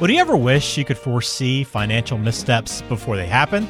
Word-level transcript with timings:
Would 0.00 0.10
you 0.10 0.18
ever 0.18 0.36
wish 0.36 0.76
you 0.76 0.84
could 0.84 0.98
foresee 0.98 1.62
financial 1.62 2.18
missteps 2.18 2.82
before 2.82 3.16
they 3.16 3.26
happen? 3.26 3.68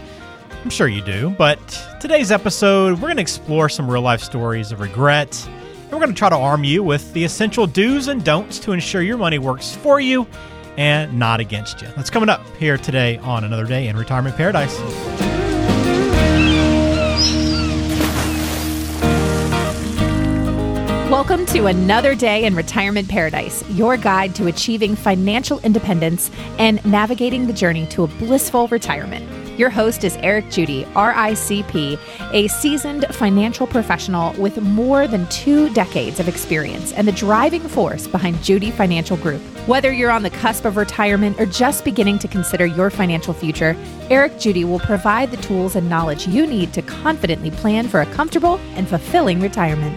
I'm 0.62 0.70
sure 0.70 0.88
you 0.88 1.02
do, 1.02 1.30
but 1.36 1.58
today's 2.00 2.32
episode, 2.32 2.94
we're 2.94 3.08
going 3.08 3.16
to 3.16 3.22
explore 3.22 3.68
some 3.68 3.90
real 3.90 4.00
life 4.00 4.22
stories 4.22 4.72
of 4.72 4.80
regret. 4.80 5.46
And 5.82 5.92
we're 5.92 5.98
going 5.98 6.08
to 6.08 6.18
try 6.18 6.30
to 6.30 6.36
arm 6.36 6.64
you 6.64 6.82
with 6.82 7.12
the 7.12 7.22
essential 7.24 7.66
do's 7.66 8.08
and 8.08 8.24
don'ts 8.24 8.58
to 8.60 8.72
ensure 8.72 9.02
your 9.02 9.18
money 9.18 9.38
works 9.38 9.74
for 9.74 10.00
you 10.00 10.26
and 10.78 11.12
not 11.18 11.40
against 11.40 11.82
you. 11.82 11.88
That's 11.94 12.10
coming 12.10 12.30
up 12.30 12.40
here 12.56 12.78
today 12.78 13.18
on 13.18 13.44
Another 13.44 13.66
Day 13.66 13.88
in 13.88 13.96
Retirement 13.96 14.34
Paradise. 14.34 15.23
Welcome 21.14 21.46
to 21.46 21.66
another 21.66 22.16
day 22.16 22.42
in 22.44 22.56
Retirement 22.56 23.08
Paradise, 23.08 23.62
your 23.70 23.96
guide 23.96 24.34
to 24.34 24.48
achieving 24.48 24.96
financial 24.96 25.60
independence 25.60 26.28
and 26.58 26.84
navigating 26.84 27.46
the 27.46 27.52
journey 27.52 27.86
to 27.90 28.02
a 28.02 28.08
blissful 28.08 28.66
retirement. 28.66 29.24
Your 29.56 29.70
host 29.70 30.02
is 30.02 30.16
Eric 30.16 30.50
Judy, 30.50 30.82
RICP, 30.86 32.00
a 32.32 32.48
seasoned 32.48 33.06
financial 33.12 33.64
professional 33.64 34.32
with 34.42 34.60
more 34.60 35.06
than 35.06 35.28
two 35.28 35.72
decades 35.72 36.18
of 36.18 36.26
experience 36.26 36.92
and 36.94 37.06
the 37.06 37.12
driving 37.12 37.62
force 37.62 38.08
behind 38.08 38.42
Judy 38.42 38.72
Financial 38.72 39.16
Group. 39.16 39.40
Whether 39.68 39.92
you're 39.92 40.10
on 40.10 40.24
the 40.24 40.30
cusp 40.30 40.64
of 40.64 40.76
retirement 40.76 41.40
or 41.40 41.46
just 41.46 41.84
beginning 41.84 42.18
to 42.18 42.28
consider 42.28 42.66
your 42.66 42.90
financial 42.90 43.34
future, 43.34 43.76
Eric 44.10 44.40
Judy 44.40 44.64
will 44.64 44.80
provide 44.80 45.30
the 45.30 45.36
tools 45.36 45.76
and 45.76 45.88
knowledge 45.88 46.26
you 46.26 46.44
need 46.44 46.72
to 46.72 46.82
confidently 46.82 47.52
plan 47.52 47.86
for 47.86 48.00
a 48.00 48.06
comfortable 48.06 48.56
and 48.74 48.88
fulfilling 48.88 49.38
retirement. 49.38 49.96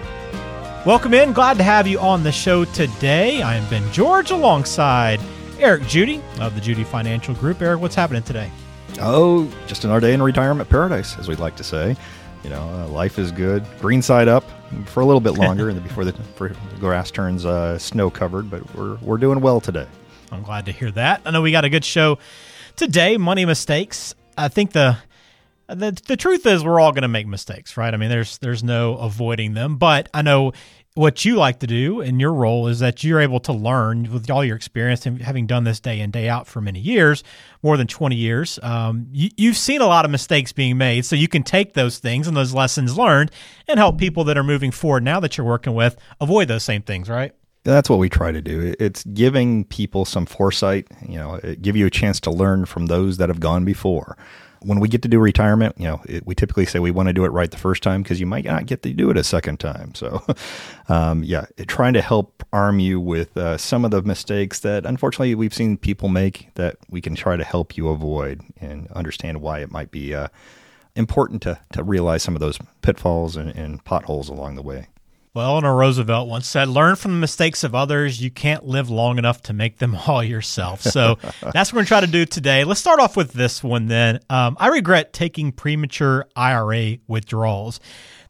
Welcome 0.88 1.14
in. 1.14 1.34
Glad 1.34 1.58
to 1.58 1.64
have 1.64 1.86
you 1.86 2.00
on 2.00 2.24
the 2.24 2.32
show 2.32 2.64
today. 2.64 3.42
I 3.42 3.56
am 3.56 3.70
Ben 3.70 3.92
George 3.92 4.32
alongside 4.32 5.20
Eric 5.60 5.86
Judy 5.86 6.22
of 6.40 6.56
the 6.56 6.62
Judy 6.62 6.86
Financial 6.86 7.36
Group. 7.36 7.62
Eric, 7.62 7.82
what's 7.82 7.94
happening 7.94 8.24
today? 8.24 8.50
Oh, 9.02 9.54
just 9.68 9.84
another 9.84 10.00
day 10.00 10.14
in 10.14 10.22
retirement 10.22 10.70
paradise, 10.70 11.18
as 11.20 11.28
we'd 11.28 11.40
like 11.40 11.58
to 11.58 11.64
say. 11.66 11.98
You 12.42 12.52
know, 12.52 12.62
uh, 12.70 12.88
life 12.88 13.20
is 13.20 13.34
good. 13.34 13.66
Green 13.82 14.02
side 14.02 14.30
up 14.30 14.46
for 14.86 15.02
a 15.02 15.06
little 15.06 15.20
bit 15.20 15.34
longer, 15.34 15.68
and 15.72 15.84
before 15.84 16.06
the, 16.06 16.14
the 16.14 16.56
grass 16.80 17.12
turns 17.12 17.46
uh, 17.46 17.78
snow 17.78 18.10
covered. 18.10 18.50
But 18.50 18.74
we're 18.74 18.96
we're 19.02 19.18
doing 19.18 19.42
well 19.42 19.60
today. 19.60 19.88
I'm 20.32 20.42
glad 20.42 20.68
to 20.68 20.72
hear 20.72 20.92
that. 20.92 21.22
I 21.26 21.32
know 21.32 21.42
we 21.42 21.52
got 21.52 21.66
a 21.66 21.70
good 21.70 21.84
show 21.84 22.18
today. 22.78 23.18
Money 23.18 23.44
mistakes. 23.44 24.16
I 24.38 24.48
think 24.48 24.72
the 24.72 25.00
the 25.68 26.02
the 26.08 26.16
truth 26.16 26.46
is 26.46 26.64
we're 26.64 26.80
all 26.80 26.94
going 26.94 27.02
to 27.02 27.10
make 27.10 27.28
mistakes, 27.28 27.76
right? 27.76 27.94
I 27.94 27.98
mean, 27.98 28.10
there's 28.10 28.38
there's 28.38 28.64
no 28.64 28.96
avoiding 28.98 29.54
them. 29.54 29.76
But 29.76 30.08
I 30.14 30.22
know 30.22 30.54
what 30.98 31.24
you 31.24 31.36
like 31.36 31.60
to 31.60 31.68
do 31.68 32.02
in 32.02 32.20
your 32.20 32.34
role 32.34 32.68
is 32.68 32.80
that 32.80 33.04
you're 33.04 33.20
able 33.20 33.40
to 33.40 33.54
learn 33.54 34.12
with 34.12 34.30
all 34.32 34.44
your 34.44 34.56
experience 34.56 35.06
and 35.06 35.22
having 35.22 35.46
done 35.46 35.64
this 35.64 35.80
day 35.80 36.00
in 36.00 36.10
day 36.10 36.28
out 36.28 36.48
for 36.48 36.60
many 36.60 36.80
years 36.80 37.24
more 37.62 37.78
than 37.78 37.86
20 37.86 38.16
years 38.16 38.58
um, 38.64 39.08
you, 39.12 39.50
have 39.50 39.58
seen 39.58 39.80
a 39.80 39.86
lot 39.86 40.06
of 40.06 40.12
mistakes 40.12 40.52
being 40.52 40.78
made. 40.78 41.06
So 41.06 41.16
you 41.16 41.28
can 41.28 41.44
take 41.44 41.74
those 41.74 42.00
things 42.00 42.28
and 42.28 42.36
those 42.36 42.54
lessons 42.54 42.98
learned 42.98 43.32
and 43.68 43.78
help 43.78 44.00
people 44.00 44.24
that 44.24 44.38
are 44.38 44.44
moving 44.44 44.72
forward 44.72 45.04
now 45.04 45.20
that 45.20 45.38
you're 45.38 45.46
working 45.46 45.76
with 45.76 45.96
avoid 46.20 46.48
those 46.48 46.64
same 46.64 46.82
things 46.82 47.10
right? 47.10 47.34
That's 47.64 47.90
what 47.90 48.00
we 48.00 48.10
try 48.10 48.32
to 48.32 48.42
do. 48.42 48.74
It's 48.80 49.04
giving 49.04 49.66
people 49.66 50.04
some 50.04 50.26
foresight 50.26 50.88
you 51.08 51.18
know 51.18 51.40
give 51.62 51.76
you 51.76 51.86
a 51.86 51.92
chance 51.92 52.20
to 52.22 52.32
learn 52.32 52.66
from 52.66 52.88
those 52.88 53.18
that 53.18 53.30
have 53.30 53.40
gone 53.40 53.66
before 53.66 54.18
when 54.62 54.80
we 54.80 54.88
get 54.88 55.02
to 55.04 55.08
do 55.08 55.20
retirement, 55.20 55.76
you 55.78 55.86
know, 55.86 56.02
it, 56.06 56.26
we 56.26 56.36
typically 56.36 56.66
say 56.66 56.80
we 56.80 56.92
want 56.92 57.08
to 57.08 57.14
do 57.14 57.26
it 57.26 57.30
right 57.30 57.50
the 57.50 57.58
first 57.58 57.84
time 57.84 58.04
because 58.04 58.20
you 58.20 58.26
might 58.26 58.46
not 58.46 58.66
get 58.66 58.84
to 58.84 58.94
do 58.94 59.10
it 59.10 59.18
a 59.18 59.24
second 59.24 59.60
time. 59.60 59.94
So, 59.96 60.24
um, 60.90 61.24
yeah, 61.24 61.46
trying 61.68 61.94
to 61.94 62.02
help 62.02 62.44
arm 62.54 62.80
you 62.80 63.00
with 63.00 63.36
uh, 63.38 63.58
some 63.58 63.86
of 63.86 63.92
the 63.92 64.02
mistakes 64.02 64.60
that 64.62 64.86
unfortunately 64.86 65.36
we've 65.36 65.54
seen 65.54 65.78
people 65.78 66.10
make 66.10 66.50
that 66.56 66.78
we 66.90 67.02
can 67.02 67.16
try 67.16 67.36
to 67.36 67.44
help 67.44 67.78
you 67.78 67.90
avoid 67.90 68.42
and 68.60 68.88
understand 68.92 69.42
why 69.42 69.60
it 69.60 69.72
might 69.72 69.92
be 69.92 70.14
uh, 70.14 70.28
important 70.96 71.42
to, 71.44 71.60
to 71.74 71.84
realize 71.84 72.24
some 72.24 72.36
of 72.36 72.40
those 72.40 72.60
pitfalls 72.82 73.36
and, 73.36 73.56
and 73.56 73.84
potholes 73.86 74.30
along 74.30 74.56
the 74.56 74.62
way. 74.62 74.88
Well, 75.38 75.52
Eleanor 75.52 75.76
Roosevelt 75.76 76.28
once 76.28 76.48
said, 76.48 76.68
learn 76.68 76.96
from 76.96 77.12
the 77.12 77.20
mistakes 77.20 77.64
of 77.64 77.76
others. 77.76 78.20
You 78.20 78.32
can't 78.32 78.66
live 78.66 78.90
long 78.90 79.20
enough 79.20 79.44
to 79.44 79.54
make 79.54 79.78
them 79.78 79.96
all 80.08 80.24
yourself. 80.24 80.82
So 80.82 81.20
that's 81.54 81.72
what 81.72 81.74
we're 81.74 81.76
going 81.76 81.86
to 81.86 81.90
try 81.90 82.00
to 82.02 82.08
do 82.08 82.26
today. 82.26 82.64
Let's 82.64 82.80
start 82.80 83.00
off 83.00 83.16
with 83.16 83.34
this 83.34 83.64
one 83.64 83.86
then. 83.86 84.20
Um, 84.32 84.58
I 84.60 84.70
regret 84.70 85.14
taking 85.14 85.52
premature 85.52 86.26
IRA 86.36 86.98
withdrawals. 87.08 87.80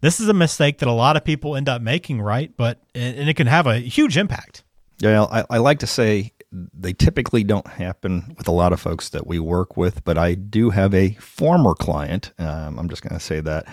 This 0.02 0.20
is 0.20 0.28
a 0.28 0.34
mistake 0.34 0.80
that 0.80 0.90
a 0.90 0.92
lot 0.92 1.16
of 1.16 1.24
people 1.24 1.56
end 1.56 1.70
up 1.70 1.82
making, 1.82 2.22
right? 2.22 2.52
But 2.58 2.82
and 2.94 3.30
it 3.30 3.36
can 3.36 3.48
have 3.48 3.68
a 3.68 3.78
huge 3.78 4.18
impact. 4.18 4.66
Yeah, 5.00 5.24
I, 5.24 5.46
I 5.50 5.58
like 5.60 5.80
to 5.80 5.88
say 5.88 6.34
they 6.52 6.92
typically 6.92 7.46
don't 7.46 7.68
happen 7.68 8.36
with 8.38 8.50
a 8.50 8.54
lot 8.54 8.74
of 8.74 8.82
folks 8.82 9.08
that 9.12 9.26
we 9.26 9.40
work 9.40 9.78
with, 9.78 10.04
but 10.04 10.18
I 10.18 10.34
do 10.34 10.72
have 10.72 10.94
a 10.94 11.12
former 11.14 11.74
client. 11.74 12.34
Um, 12.38 12.78
I'm 12.78 12.90
just 12.90 13.02
going 13.02 13.18
to 13.18 13.26
say 13.26 13.40
that 13.40 13.66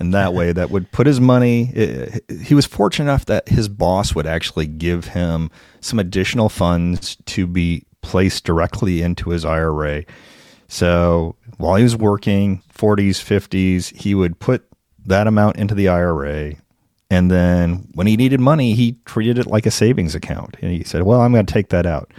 in 0.00 0.12
that 0.12 0.32
way 0.32 0.52
that 0.52 0.70
would 0.70 0.90
put 0.90 1.06
his 1.06 1.20
money. 1.20 2.20
He 2.42 2.54
was 2.54 2.64
fortunate 2.66 3.04
enough 3.04 3.26
that 3.26 3.48
his 3.48 3.68
boss 3.68 4.14
would 4.14 4.26
actually 4.26 4.66
give 4.66 5.08
him 5.08 5.50
some 5.80 5.98
additional 5.98 6.48
funds 6.48 7.16
to 7.26 7.46
be 7.46 7.84
placed 8.00 8.44
directly 8.44 9.02
into 9.02 9.30
his 9.30 9.44
IRA. 9.44 10.04
So 10.68 11.36
while 11.58 11.76
he 11.76 11.82
was 11.82 11.96
working 11.96 12.62
40s, 12.72 13.18
50s, 13.22 13.94
he 13.94 14.14
would 14.14 14.38
put 14.38 14.66
that 15.04 15.26
amount 15.26 15.56
into 15.56 15.74
the 15.74 15.88
IRA. 15.88 16.54
And 17.10 17.30
then 17.30 17.88
when 17.94 18.06
he 18.06 18.16
needed 18.16 18.40
money, 18.40 18.74
he 18.74 18.96
treated 19.04 19.38
it 19.38 19.46
like 19.46 19.66
a 19.66 19.70
savings 19.70 20.14
account. 20.14 20.56
And 20.62 20.70
he 20.70 20.84
said, 20.84 21.02
Well, 21.02 21.20
I'm 21.20 21.32
going 21.32 21.44
to 21.44 21.52
take 21.52 21.70
that 21.70 21.86
out. 21.86 22.12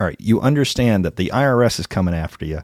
All 0.00 0.06
right, 0.06 0.20
you 0.20 0.40
understand 0.40 1.04
that 1.04 1.16
the 1.16 1.30
IRS 1.34 1.80
is 1.80 1.88
coming 1.88 2.14
after 2.14 2.46
you 2.46 2.62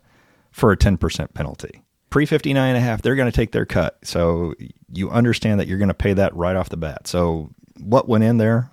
for 0.53 0.71
a 0.71 0.77
10% 0.77 1.35
penalty 1.35 1.84
pre 2.15 2.27
59 2.27 2.69
and 2.69 2.79
a 2.79 2.81
half, 2.81 3.03
they're 3.03 3.17
going 3.17 3.29
to 3.29 3.35
take 3.35 3.51
their 3.51 3.67
cut. 3.67 3.99
So 4.05 4.55
you 4.93 5.11
understand 5.11 5.59
that 5.59 5.67
you're 5.67 5.79
going 5.79 5.89
to 5.89 5.95
pay 5.95 6.13
that 6.13 6.33
right 6.37 6.55
off 6.55 6.69
the 6.69 6.77
bat. 6.77 7.09
So 7.09 7.51
what 7.81 8.09
went 8.09 8.23
in 8.23 8.37
there, 8.37 8.71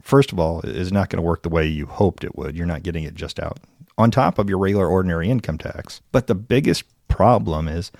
first 0.00 0.32
of 0.32 0.38
all, 0.38 0.62
is 0.62 0.90
not 0.90 1.10
going 1.10 1.18
to 1.18 1.26
work 1.26 1.42
the 1.42 1.50
way 1.50 1.66
you 1.66 1.84
hoped 1.84 2.24
it 2.24 2.34
would. 2.34 2.56
You're 2.56 2.64
not 2.64 2.82
getting 2.82 3.04
it 3.04 3.14
just 3.14 3.38
out 3.38 3.58
on 3.98 4.10
top 4.10 4.38
of 4.38 4.48
your 4.48 4.56
regular 4.56 4.88
ordinary 4.88 5.28
income 5.28 5.58
tax. 5.58 6.00
But 6.12 6.28
the 6.28 6.34
biggest 6.34 6.84
problem 7.08 7.68
is 7.68 7.92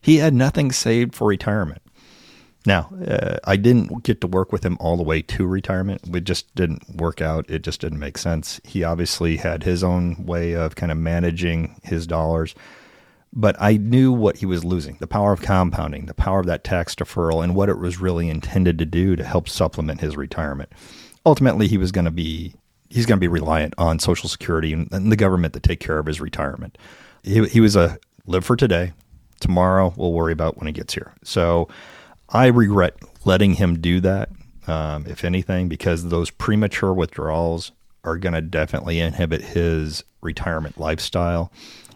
he 0.00 0.16
had 0.16 0.34
nothing 0.34 0.72
saved 0.72 1.14
for 1.14 1.28
retirement. 1.28 1.80
Now, 2.66 2.92
uh, 3.06 3.36
I 3.44 3.54
didn't 3.54 4.02
get 4.02 4.20
to 4.22 4.26
work 4.26 4.50
with 4.50 4.66
him 4.66 4.76
all 4.80 4.96
the 4.96 5.04
way 5.04 5.22
to 5.22 5.46
retirement. 5.46 6.02
It 6.12 6.24
just 6.24 6.52
didn't 6.56 6.96
work 6.96 7.20
out. 7.20 7.48
It 7.48 7.62
just 7.62 7.80
didn't 7.80 8.00
make 8.00 8.18
sense. 8.18 8.60
He 8.64 8.82
obviously 8.82 9.36
had 9.36 9.62
his 9.62 9.84
own 9.84 10.26
way 10.26 10.54
of 10.54 10.74
kind 10.74 10.90
of 10.90 10.98
managing 10.98 11.80
his 11.84 12.08
dollars 12.08 12.56
but 13.32 13.56
I 13.58 13.76
knew 13.76 14.12
what 14.12 14.36
he 14.36 14.46
was 14.46 14.64
losing 14.64 14.96
the 15.00 15.06
power 15.06 15.32
of 15.32 15.42
compounding, 15.42 16.06
the 16.06 16.14
power 16.14 16.40
of 16.40 16.46
that 16.46 16.64
tax 16.64 16.94
deferral, 16.94 17.42
and 17.42 17.54
what 17.54 17.68
it 17.68 17.78
was 17.78 18.00
really 18.00 18.28
intended 18.28 18.78
to 18.78 18.84
do 18.84 19.16
to 19.16 19.24
help 19.24 19.48
supplement 19.48 20.00
his 20.00 20.16
retirement. 20.16 20.70
Ultimately, 21.24 21.68
he 21.68 21.78
was 21.78 21.92
going 21.92 22.04
to 22.04 22.10
be 22.10 22.54
he's 22.90 23.06
going 23.06 23.16
to 23.16 23.20
be 23.20 23.28
reliant 23.28 23.74
on 23.78 23.98
Social 23.98 24.28
Security 24.28 24.72
and, 24.74 25.10
the 25.10 25.16
government 25.16 25.54
to 25.54 25.60
take 25.60 25.80
care 25.80 25.98
of 25.98 26.06
his 26.06 26.20
retirement. 26.20 26.76
He, 27.22 27.44
he 27.46 27.60
was 27.60 27.74
a 27.74 27.98
live 28.26 28.44
for 28.44 28.56
today. 28.56 28.92
Tomorrow, 29.40 29.94
we'll 29.96 30.12
worry 30.12 30.32
about 30.32 30.58
when 30.58 30.66
he 30.66 30.72
gets 30.72 30.94
here. 30.94 31.14
So 31.24 31.68
I 32.28 32.46
regret 32.46 32.96
letting 33.24 33.54
him 33.54 33.80
do 33.80 34.00
that, 34.00 34.28
um, 34.66 35.06
if 35.06 35.24
anything, 35.24 35.68
because 35.68 36.08
those 36.08 36.30
premature 36.30 36.92
withdrawals 36.92 37.72
are 38.04 38.18
going 38.18 38.34
to 38.34 38.42
definitely 38.42 39.00
inhibit 39.00 39.42
his 39.42 40.04
retirement 40.20 40.78
lifestyle. 40.78 41.50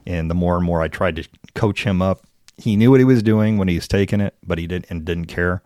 And 0.06 0.30
the 0.30 0.34
more 0.34 0.56
and 0.56 0.64
more 0.64 0.82
I 0.82 0.88
tried 0.88 1.16
to 1.16 1.28
coach 1.54 1.84
him 1.84 2.00
up, 2.00 2.26
he 2.56 2.76
knew 2.76 2.90
what 2.90 3.00
he 3.00 3.04
was 3.04 3.22
doing 3.22 3.58
when 3.58 3.68
he 3.68 3.74
was 3.74 3.88
taking 3.88 4.20
it, 4.20 4.34
but 4.46 4.58
he 4.58 4.66
didn't 4.66 4.86
and 4.90 5.04
didn't 5.04 5.26
care. 5.26 5.62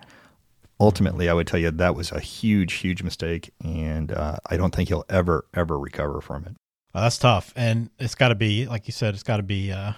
Ultimately, 0.81 1.29
I 1.29 1.35
would 1.35 1.47
tell 1.47 1.61
you 1.61 1.71
that 1.71 1.95
was 1.95 2.11
a 2.11 2.21
huge, 2.21 2.75
huge 2.75 3.03
mistake, 3.03 3.53
and 3.63 4.13
uh, 4.13 4.37
I 4.47 4.57
don't 4.57 4.75
think 4.75 4.89
he'll 4.89 5.05
ever, 5.11 5.45
ever 5.53 5.79
recover 5.79 6.21
from 6.21 6.47
it. 6.47 6.55
Well, 6.95 7.05
that's 7.05 7.19
tough, 7.19 7.53
and 7.55 7.91
it's 7.99 8.15
got 8.15 8.29
to 8.29 8.35
be, 8.35 8.67
like 8.67 8.89
you 8.89 8.93
said, 8.93 9.15
it's 9.15 9.23
got 9.23 9.37
to 9.37 9.43
be 9.43 9.71
uh, 9.71 9.93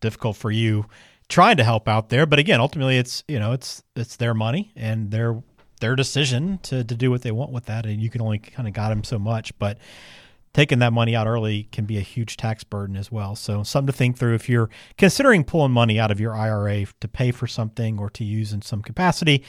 difficult 0.00 0.36
for 0.36 0.50
you 0.50 0.86
trying 1.28 1.56
to 1.56 1.64
help 1.64 1.88
out 1.88 2.08
there. 2.08 2.26
But 2.26 2.38
again, 2.38 2.60
ultimately, 2.60 2.98
it's 2.98 3.24
you 3.28 3.38
know, 3.38 3.52
it's 3.52 3.82
it's 3.96 4.16
their 4.16 4.34
money 4.34 4.72
and 4.76 5.10
their 5.10 5.42
their 5.80 5.96
decision 5.96 6.58
to 6.64 6.84
to 6.84 6.94
do 6.94 7.10
what 7.10 7.22
they 7.22 7.30
want 7.30 7.52
with 7.52 7.66
that, 7.66 7.86
and 7.86 8.00
you 8.02 8.10
can 8.10 8.20
only 8.20 8.38
kind 8.38 8.68
of 8.68 8.74
guide 8.74 8.90
them 8.90 9.04
so 9.04 9.18
much. 9.18 9.56
But 9.58 9.78
taking 10.54 10.78
that 10.78 10.92
money 10.92 11.14
out 11.14 11.26
early 11.26 11.64
can 11.72 11.84
be 11.84 11.98
a 11.98 12.02
huge 12.02 12.38
tax 12.38 12.64
burden 12.64 12.96
as 12.96 13.12
well. 13.12 13.36
So, 13.36 13.62
something 13.62 13.88
to 13.88 13.92
think 13.92 14.16
through 14.16 14.34
if 14.34 14.48
you're 14.48 14.70
considering 14.96 15.44
pulling 15.44 15.72
money 15.72 16.00
out 16.00 16.10
of 16.10 16.20
your 16.20 16.34
IRA 16.34 16.86
to 17.00 17.08
pay 17.08 17.32
for 17.32 17.46
something 17.46 17.98
or 17.98 18.08
to 18.10 18.24
use 18.24 18.52
in 18.52 18.62
some 18.62 18.80
capacity. 18.80 19.44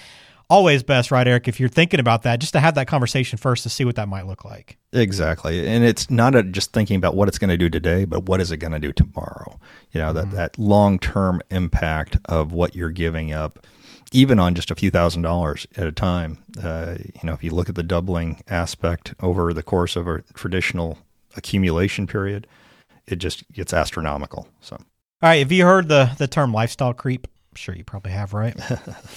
Always 0.48 0.84
best, 0.84 1.10
right, 1.10 1.28
Eric? 1.28 1.48
If 1.48 1.60
you're 1.60 1.69
thinking 1.69 2.00
about 2.00 2.22
that, 2.22 2.40
just 2.40 2.54
to 2.54 2.60
have 2.60 2.75
that 2.75 2.86
conversation 2.86 3.40
first 3.40 3.63
to 3.63 3.69
see 3.69 3.84
what 3.84 3.96
that 3.96 4.07
might 4.07 4.28
look 4.28 4.46
like. 4.46 4.78
Exactly, 4.94 5.68
and 5.68 5.84
it's 5.84 6.12
not 6.12 6.36
a, 6.36 6.44
just 6.44 6.72
thinking 6.72 6.98
about 6.98 7.16
what 7.16 7.28
it's 7.28 7.40
going 7.40 7.50
to 7.50 7.58
do 7.58 7.68
today, 7.68 8.06
but 8.06 8.25
what 8.28 8.40
is 8.40 8.51
it 8.51 8.58
going 8.58 8.74
to 8.74 8.80
do 8.80 8.94
tomorrow? 8.94 9.60
You 9.92 10.01
know 10.01 10.13
mm-hmm. 10.13 10.30
that 10.30 10.36
that 10.36 10.60
long 10.60 11.00
term 11.00 11.42
impact 11.50 12.18
of 12.25 12.51
what 12.51 12.75
you're 12.75 12.92
giving 12.92 13.34
up 13.34 13.66
even 14.12 14.40
on 14.40 14.56
just 14.56 14.72
a 14.72 14.75
few 14.75 14.92
thousand 14.92 15.22
dollars 15.22 15.68
at 15.75 15.88
a 15.88 15.92
time. 15.92 16.38
Uh, 16.62 16.96
you 17.00 17.22
know, 17.24 17.34
if 17.34 17.44
you 17.44 17.52
look 17.52 17.69
at 17.69 17.75
the 17.75 17.84
doubling 17.84 18.42
aspect 18.48 19.13
over 19.22 19.54
the 19.54 19.63
course 19.63 19.96
of 19.96 20.07
a 20.07 20.22
traditional 20.34 20.98
accumulation 21.36 22.07
period, 22.07 22.48
it 23.07 23.18
just 23.18 23.50
gets 23.52 23.74
astronomical. 23.74 24.48
So, 24.62 24.75
all 24.75 25.30
right, 25.30 25.40
have 25.40 25.52
you 25.52 25.66
heard 25.66 25.88
the 25.88 26.12
the 26.18 26.28
term 26.28 26.54
lifestyle 26.54 26.94
creep? 26.94 27.28
I'm 27.28 27.56
sure 27.56 27.75
you 27.75 27.84
probably 27.84 28.12
have, 28.12 28.34
right? 28.34 28.56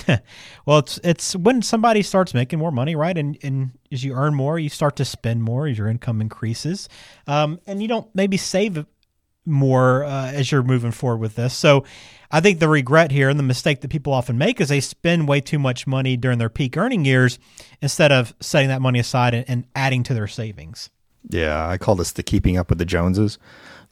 well, 0.67 0.79
it's 0.79 1.01
it's 1.03 1.37
when 1.37 1.63
somebody 1.63 2.03
starts 2.03 2.35
making 2.35 2.59
more 2.59 2.73
money, 2.73 2.95
right? 2.97 3.17
And 3.17 3.39
and 3.43 3.73
as 3.91 4.05
you 4.05 4.15
earn 4.15 4.35
more, 4.35 4.59
you 4.59 4.69
start 4.69 4.97
to 4.97 5.05
spend 5.05 5.43
more 5.43 5.67
as 5.67 5.79
your 5.79 5.89
income 5.89 6.21
increases, 6.21 6.89
um, 7.27 7.61
and 7.67 7.83
you 7.83 7.89
don't 7.89 8.13
maybe 8.15 8.37
save 8.37 8.85
more 9.49 10.05
uh, 10.05 10.31
as 10.31 10.53
you're 10.53 10.63
moving 10.63 10.93
forward 10.93 11.19
with 11.19 11.35
this. 11.35 11.55
So, 11.55 11.85
I 12.31 12.41
think 12.41 12.59
the 12.59 12.69
regret 12.69 13.11
here 13.11 13.31
and 13.31 13.39
the 13.39 13.45
mistake 13.45 13.81
that 13.81 13.89
people 13.89 14.13
often 14.13 14.37
make 14.37 14.61
is 14.61 14.69
they 14.69 14.81
spend 14.81 15.29
way 15.29 15.41
too 15.41 15.59
much 15.59 15.87
money 15.87 16.17
during 16.17 16.39
their 16.39 16.51
peak 16.51 16.77
earning 16.77 17.05
years 17.05 17.39
instead 17.81 18.13
of 18.13 18.35
setting 18.41 18.69
that 18.69 18.83
money 18.83 18.99
aside 18.99 19.33
and, 19.33 19.49
and 19.49 19.65
adding 19.75 20.03
to 20.05 20.15
their 20.15 20.27
savings. 20.27 20.91
Yeah, 21.31 21.67
I 21.67 21.79
call 21.79 21.95
this 21.95 22.13
the 22.13 22.23
keeping 22.23 22.59
up 22.59 22.69
with 22.69 22.79
the 22.79 22.85
Joneses. 22.85 23.39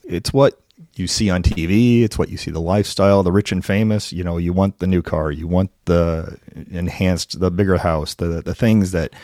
It's 0.05 0.33
what 0.33 0.61
you 0.97 1.07
see 1.07 1.31
on 1.31 1.43
TV, 1.43 2.03
it's 2.03 2.19
what 2.19 2.29
you 2.29 2.37
see 2.37 2.51
the 2.51 2.61
lifestyle, 2.61 3.23
the 3.23 3.33
rich 3.33 3.53
and 3.53 3.65
famous, 3.65 4.13
you 4.13 4.23
know, 4.23 4.37
you 4.37 4.53
want 4.53 4.79
the 4.79 4.87
new 4.87 5.03
car, 5.03 5.31
you 5.31 5.47
want 5.47 5.71
the 5.87 6.39
enhanced 6.71 7.41
the 7.41 7.51
bigger 7.51 7.79
house, 7.79 8.15
the 8.15 8.43
the 8.43 8.55
things 8.55 8.91
that 8.93 9.15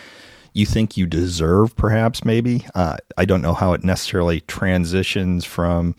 you 0.53 0.67
think 0.67 0.97
you 0.97 1.07
deserve 1.07 1.75
perhaps 1.77 2.25
maybe. 2.25 2.67
Uh, 2.75 2.97
I 3.17 3.25
don't 3.25 3.43
know 3.43 3.55
how 3.55 3.73
it 3.73 3.85
necessarily 3.85 4.41
transitions 4.43 5.45
from 5.45 5.95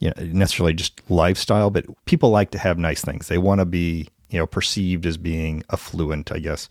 you 0.00 0.12
know 0.16 0.24
necessarily 0.24 0.74
just 0.74 1.00
lifestyle, 1.10 1.70
but 1.70 1.86
people 2.06 2.30
like 2.30 2.50
to 2.52 2.58
have 2.58 2.78
nice 2.78 3.02
things. 3.02 3.28
They 3.28 3.38
want 3.38 3.60
to 3.60 3.64
be, 3.64 4.08
you 4.30 4.38
know, 4.38 4.46
perceived 4.46 5.06
as 5.06 5.16
being 5.16 5.62
affluent, 5.70 6.32
I 6.32 6.38
guess. 6.38 6.68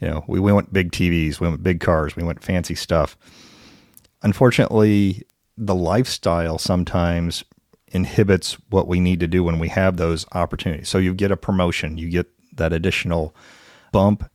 You 0.00 0.08
know, 0.08 0.24
we, 0.26 0.40
we 0.40 0.52
want 0.52 0.72
big 0.72 0.90
TVs, 0.90 1.40
we 1.40 1.48
want 1.48 1.62
big 1.62 1.80
cars, 1.80 2.16
we 2.16 2.24
want 2.24 2.42
fancy 2.42 2.74
stuff 2.74 3.16
unfortunately, 4.24 5.22
the 5.56 5.74
lifestyle 5.74 6.58
sometimes 6.58 7.44
inhibits 7.88 8.54
what 8.70 8.88
we 8.88 8.98
need 8.98 9.20
to 9.20 9.28
do 9.28 9.44
when 9.44 9.60
we 9.60 9.68
have 9.68 9.98
those 9.98 10.26
opportunities. 10.32 10.88
So 10.88 10.98
you 10.98 11.14
get 11.14 11.30
a 11.30 11.36
promotion, 11.36 11.96
you 11.96 12.08
get 12.08 12.26
that 12.56 12.72
additional 12.72 13.36
bump. 13.92 14.28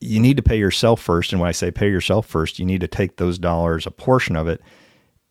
You 0.00 0.20
need 0.20 0.36
to 0.36 0.42
pay 0.42 0.58
yourself 0.58 1.00
first. 1.00 1.32
And 1.32 1.40
when 1.40 1.48
I 1.48 1.52
say 1.52 1.70
pay 1.70 1.88
yourself 1.88 2.26
first, 2.26 2.58
you 2.58 2.64
need 2.64 2.80
to 2.80 2.88
take 2.88 3.16
those 3.16 3.38
dollars, 3.38 3.86
a 3.86 3.90
portion 3.90 4.36
of 4.36 4.48
it, 4.48 4.60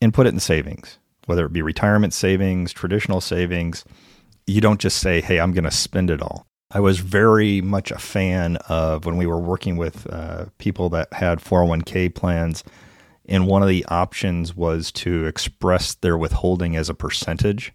and 0.01 0.13
put 0.13 0.27
it 0.27 0.33
in 0.33 0.39
savings, 0.39 0.99
whether 1.25 1.45
it 1.45 1.53
be 1.53 1.61
retirement 1.61 2.13
savings, 2.13 2.71
traditional 2.71 3.21
savings. 3.21 3.83
You 4.47 4.61
don't 4.61 4.79
just 4.79 4.99
say, 4.99 5.21
hey, 5.21 5.39
I'm 5.39 5.51
going 5.51 5.63
to 5.63 5.71
spend 5.71 6.09
it 6.09 6.21
all. 6.21 6.45
I 6.71 6.79
was 6.79 6.99
very 6.99 7.61
much 7.61 7.89
a 7.89 7.97
fan 7.97 8.57
of 8.67 9.05
when 9.05 9.17
we 9.17 9.25
were 9.25 9.39
working 9.39 9.77
with 9.77 10.05
uh, 10.11 10.45
people 10.59 10.89
that 10.89 11.11
had 11.13 11.39
401k 11.39 12.13
plans 12.13 12.63
and 13.29 13.45
one 13.45 13.61
of 13.61 13.69
the 13.69 13.85
options 13.85 14.55
was 14.55 14.91
to 14.91 15.25
express 15.25 15.93
their 15.93 16.17
withholding 16.17 16.75
as 16.75 16.89
a 16.89 16.95
percentage 16.95 17.71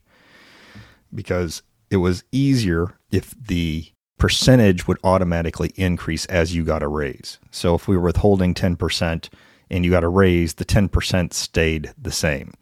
because 1.14 1.62
it 1.90 1.98
was 1.98 2.24
easier 2.32 2.98
if 3.12 3.32
the 3.40 3.86
percentage 4.18 4.86
would 4.86 4.98
automatically 5.04 5.72
increase 5.76 6.26
as 6.26 6.54
you 6.54 6.64
got 6.64 6.82
a 6.82 6.88
raise. 6.88 7.38
So 7.50 7.74
if 7.74 7.88
we 7.88 7.96
were 7.96 8.04
withholding 8.04 8.54
10% 8.54 9.28
and 9.70 9.84
you 9.84 9.90
got 9.90 10.04
a 10.04 10.08
raise, 10.08 10.54
the 10.54 10.64
10% 10.64 11.32
stayed 11.32 11.92
the 12.00 12.12
same. 12.12 12.54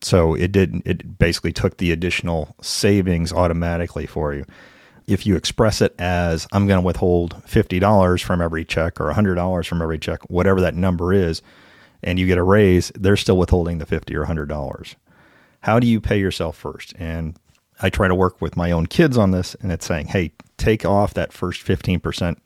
So 0.00 0.34
it 0.34 0.52
didn't 0.52 0.86
it 0.86 1.18
basically 1.18 1.52
took 1.52 1.76
the 1.76 1.92
additional 1.92 2.54
savings 2.60 3.32
automatically 3.32 4.06
for 4.06 4.32
you. 4.34 4.44
If 5.06 5.26
you 5.26 5.36
express 5.36 5.80
it 5.80 5.94
as 5.98 6.46
I'm 6.52 6.66
going 6.66 6.80
to 6.80 6.86
withhold 6.86 7.42
$50 7.46 8.22
from 8.22 8.40
every 8.40 8.64
check 8.64 9.00
or 9.00 9.10
$100 9.10 9.66
from 9.66 9.82
every 9.82 9.98
check, 9.98 10.20
whatever 10.28 10.60
that 10.60 10.74
number 10.74 11.12
is, 11.12 11.42
and 12.02 12.18
you 12.18 12.26
get 12.26 12.38
a 12.38 12.42
raise, 12.42 12.92
they're 12.94 13.16
still 13.16 13.38
withholding 13.38 13.78
the 13.78 13.86
50 13.86 14.14
or 14.14 14.26
$100. 14.26 14.94
How 15.60 15.80
do 15.80 15.86
you 15.86 16.00
pay 16.00 16.20
yourself 16.20 16.56
first? 16.56 16.94
And 16.98 17.36
I 17.80 17.90
try 17.90 18.08
to 18.08 18.14
work 18.14 18.40
with 18.40 18.56
my 18.56 18.70
own 18.70 18.86
kids 18.86 19.16
on 19.16 19.30
this, 19.30 19.54
and 19.60 19.70
it's 19.70 19.86
saying, 19.86 20.08
hey, 20.08 20.32
take 20.56 20.84
off 20.84 21.14
that 21.14 21.32
first 21.32 21.64
15%, 21.64 22.36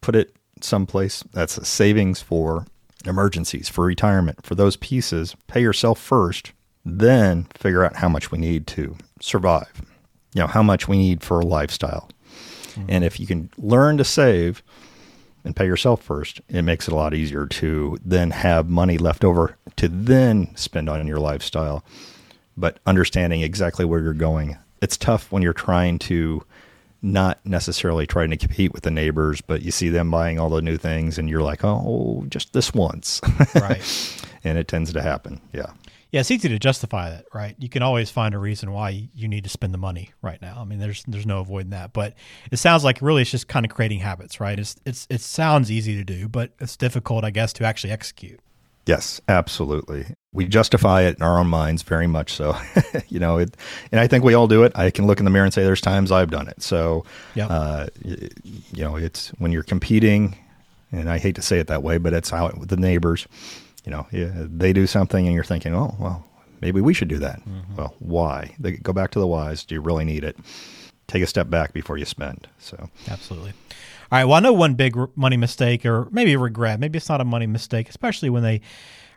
put 0.00 0.14
it 0.14 0.34
someplace 0.60 1.22
that's 1.32 1.58
a 1.58 1.64
savings 1.64 2.20
for 2.20 2.66
emergencies, 3.04 3.68
for 3.68 3.84
retirement, 3.84 4.44
for 4.44 4.54
those 4.54 4.76
pieces. 4.76 5.34
Pay 5.46 5.62
yourself 5.62 5.98
first, 5.98 6.52
then 6.84 7.44
figure 7.54 7.84
out 7.84 7.96
how 7.96 8.08
much 8.08 8.30
we 8.30 8.38
need 8.38 8.66
to 8.68 8.96
survive, 9.20 9.82
you 10.34 10.40
know, 10.40 10.46
how 10.46 10.62
much 10.62 10.88
we 10.88 10.96
need 10.98 11.22
for 11.22 11.40
a 11.40 11.46
lifestyle. 11.46 12.08
Mm-hmm. 12.72 12.84
And 12.88 13.04
if 13.04 13.18
you 13.18 13.26
can 13.26 13.50
learn 13.58 13.96
to 13.98 14.04
save, 14.04 14.62
and 15.44 15.56
pay 15.56 15.66
yourself 15.66 16.02
first, 16.02 16.40
it 16.48 16.62
makes 16.62 16.86
it 16.86 16.92
a 16.92 16.96
lot 16.96 17.14
easier 17.14 17.46
to 17.46 17.98
then 18.04 18.30
have 18.30 18.68
money 18.68 18.98
left 18.98 19.24
over 19.24 19.56
to 19.76 19.88
then 19.88 20.54
spend 20.54 20.88
on 20.88 21.06
your 21.06 21.18
lifestyle. 21.18 21.84
But 22.56 22.78
understanding 22.86 23.40
exactly 23.40 23.84
where 23.84 24.00
you're 24.00 24.12
going, 24.12 24.58
it's 24.82 24.96
tough 24.96 25.32
when 25.32 25.42
you're 25.42 25.52
trying 25.52 25.98
to 26.00 26.44
not 27.02 27.44
necessarily 27.44 28.06
trying 28.06 28.30
to 28.30 28.36
compete 28.36 28.72
with 28.72 28.82
the 28.82 28.90
neighbors, 28.90 29.40
but 29.40 29.62
you 29.62 29.70
see 29.70 29.88
them 29.88 30.10
buying 30.10 30.38
all 30.38 30.50
the 30.50 30.62
new 30.62 30.76
things 30.76 31.18
and 31.18 31.28
you're 31.28 31.42
like, 31.42 31.64
oh, 31.64 32.24
just 32.28 32.52
this 32.52 32.74
once. 32.74 33.20
Right. 33.54 34.22
and 34.44 34.56
it 34.58 34.68
tends 34.68 34.92
to 34.92 35.02
happen. 35.02 35.40
Yeah. 35.52 35.72
Yeah, 36.12 36.20
it's 36.20 36.30
easy 36.30 36.50
to 36.50 36.58
justify 36.58 37.08
that, 37.08 37.24
right? 37.32 37.56
You 37.58 37.70
can 37.70 37.82
always 37.82 38.10
find 38.10 38.34
a 38.34 38.38
reason 38.38 38.70
why 38.70 39.08
you 39.14 39.28
need 39.28 39.44
to 39.44 39.50
spend 39.50 39.72
the 39.72 39.78
money 39.78 40.10
right 40.20 40.40
now. 40.42 40.58
I 40.60 40.64
mean, 40.64 40.78
there's 40.78 41.02
there's 41.08 41.24
no 41.24 41.40
avoiding 41.40 41.70
that. 41.70 41.94
But 41.94 42.16
it 42.50 42.58
sounds 42.58 42.84
like 42.84 43.00
really 43.00 43.22
it's 43.22 43.30
just 43.30 43.48
kind 43.48 43.64
of 43.64 43.72
creating 43.72 44.00
habits, 44.00 44.38
right? 44.38 44.58
It's 44.58 44.76
it's 44.84 45.06
it 45.08 45.22
sounds 45.22 45.70
easy 45.70 45.96
to 45.96 46.04
do, 46.04 46.28
but 46.28 46.52
it's 46.60 46.76
difficult, 46.76 47.24
I 47.24 47.30
guess, 47.30 47.54
to 47.54 47.64
actually 47.64 47.94
execute. 47.94 48.40
Yes, 48.84 49.20
absolutely. 49.28 50.06
We 50.32 50.46
justify 50.46 51.02
it 51.02 51.16
in 51.16 51.22
our 51.22 51.38
own 51.38 51.46
minds 51.46 51.82
very 51.82 52.06
much 52.06 52.32
so. 52.32 52.56
you 53.08 53.20
know, 53.20 53.38
it, 53.38 53.56
and 53.92 54.00
I 54.00 54.08
think 54.08 54.24
we 54.24 54.34
all 54.34 54.48
do 54.48 54.64
it. 54.64 54.72
I 54.74 54.90
can 54.90 55.06
look 55.06 55.18
in 55.18 55.24
the 55.24 55.30
mirror 55.30 55.44
and 55.44 55.54
say, 55.54 55.62
"There's 55.62 55.80
times 55.80 56.10
I've 56.10 56.30
done 56.30 56.48
it." 56.48 56.62
So, 56.62 57.04
yep. 57.34 57.48
uh, 57.50 57.86
you 58.02 58.82
know, 58.82 58.96
it's 58.96 59.28
when 59.38 59.52
you're 59.52 59.62
competing, 59.62 60.36
and 60.90 61.08
I 61.08 61.18
hate 61.18 61.36
to 61.36 61.42
say 61.42 61.60
it 61.60 61.68
that 61.68 61.82
way, 61.82 61.98
but 61.98 62.12
it's 62.12 62.30
how 62.30 62.46
it, 62.46 62.58
with 62.58 62.70
the 62.70 62.76
neighbors 62.76 63.28
you 63.84 63.90
know, 63.90 64.06
they 64.12 64.72
do 64.72 64.86
something 64.86 65.26
and 65.26 65.34
you're 65.34 65.44
thinking, 65.44 65.74
oh, 65.74 65.94
well, 65.98 66.24
maybe 66.60 66.80
we 66.80 66.94
should 66.94 67.08
do 67.08 67.18
that. 67.18 67.40
Mm-hmm. 67.40 67.76
Well, 67.76 67.94
why? 67.98 68.54
They 68.58 68.72
go 68.72 68.92
back 68.92 69.10
to 69.12 69.18
the 69.18 69.26
whys. 69.26 69.64
Do 69.64 69.74
you 69.74 69.80
really 69.80 70.04
need 70.04 70.24
it? 70.24 70.36
Take 71.08 71.22
a 71.22 71.26
step 71.26 71.50
back 71.50 71.72
before 71.72 71.98
you 71.98 72.04
spend. 72.04 72.48
So, 72.58 72.90
absolutely. 73.10 73.52
All 74.12 74.18
right. 74.18 74.24
Well, 74.26 74.36
I 74.36 74.40
know 74.40 74.52
one 74.52 74.74
big 74.74 74.94
money 75.16 75.38
mistake, 75.38 75.86
or 75.86 76.06
maybe 76.10 76.34
a 76.34 76.38
regret. 76.38 76.78
Maybe 76.78 76.98
it's 76.98 77.08
not 77.08 77.22
a 77.22 77.24
money 77.24 77.46
mistake, 77.46 77.88
especially 77.88 78.28
when 78.28 78.42
they 78.42 78.60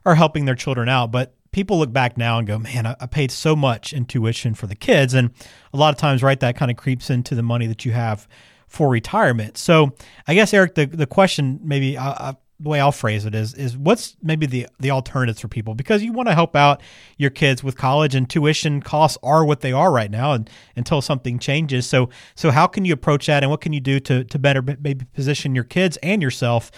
are 0.05 0.15
helping 0.15 0.45
their 0.45 0.55
children 0.55 0.87
out. 0.87 1.11
But 1.11 1.35
people 1.51 1.77
look 1.77 1.91
back 1.91 2.17
now 2.17 2.37
and 2.37 2.47
go, 2.47 2.57
man, 2.57 2.85
I, 2.85 3.05
paid 3.07 3.29
so 3.29 3.57
much 3.57 3.91
in 3.91 4.05
tuition 4.05 4.53
for 4.53 4.67
the 4.67 4.75
kids. 4.75 5.13
And 5.13 5.31
a 5.73 5.77
lot 5.77 5.93
of 5.93 5.97
times, 5.97 6.23
right, 6.23 6.39
that 6.39 6.55
kind 6.55 6.71
of 6.71 6.77
creeps 6.77 7.09
into 7.09 7.35
the 7.35 7.43
money 7.43 7.67
that 7.67 7.83
you 7.83 7.91
have 7.91 8.25
for 8.69 8.87
retirement. 8.87 9.57
So 9.57 9.91
I 10.29 10.33
guess, 10.33 10.53
Eric, 10.53 10.75
the, 10.75 10.85
the 10.85 11.05
question 11.05 11.59
maybe 11.61 11.97
I, 11.97 12.11
I 12.11 12.35
the 12.59 12.69
way 12.69 12.79
I'll 12.79 12.91
phrase 12.91 13.25
it 13.25 13.35
is 13.35 13.53
is 13.53 13.77
what's 13.77 14.15
maybe 14.23 14.45
the 14.45 14.67
the 14.79 14.91
alternatives 14.91 15.41
for 15.41 15.47
people 15.47 15.75
because 15.75 16.03
you 16.03 16.13
want 16.13 16.29
to 16.29 16.33
help 16.33 16.55
out 16.55 16.81
your 17.17 17.29
kids 17.29 17.63
with 17.63 17.77
college 17.77 18.15
and 18.15 18.29
tuition 18.29 18.81
costs 18.81 19.17
are 19.21 19.43
what 19.43 19.61
they 19.61 19.73
are 19.73 19.91
right 19.91 20.09
now 20.09 20.33
and, 20.33 20.49
until 20.75 21.01
something 21.01 21.37
changes. 21.37 21.85
So 21.85 22.09
so 22.33 22.51
how 22.51 22.67
can 22.67 22.85
you 22.85 22.93
approach 22.93 23.27
that 23.27 23.43
and 23.43 23.49
what 23.49 23.61
can 23.61 23.73
you 23.73 23.81
do 23.81 23.99
to 24.01 24.23
to 24.23 24.39
better 24.39 24.61
maybe 24.61 25.05
position 25.13 25.53
your 25.53 25.65
kids 25.65 25.97
and 25.97 26.21
yourself 26.21 26.71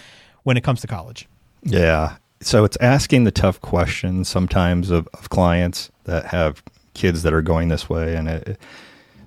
when 0.43 0.57
it 0.57 0.63
comes 0.63 0.81
to 0.81 0.87
college? 0.87 1.27
Yeah. 1.61 2.17
So 2.41 2.63
it's 2.63 2.77
asking 2.81 3.23
the 3.23 3.31
tough 3.31 3.61
questions 3.61 4.29
sometimes 4.29 4.89
of, 4.89 5.07
of 5.13 5.29
clients 5.29 5.91
that 6.05 6.25
have 6.25 6.63
kids 6.93 7.21
that 7.23 7.33
are 7.33 7.41
going 7.43 7.67
this 7.67 7.87
way 7.87 8.15
and 8.15 8.27
it, 8.27 8.59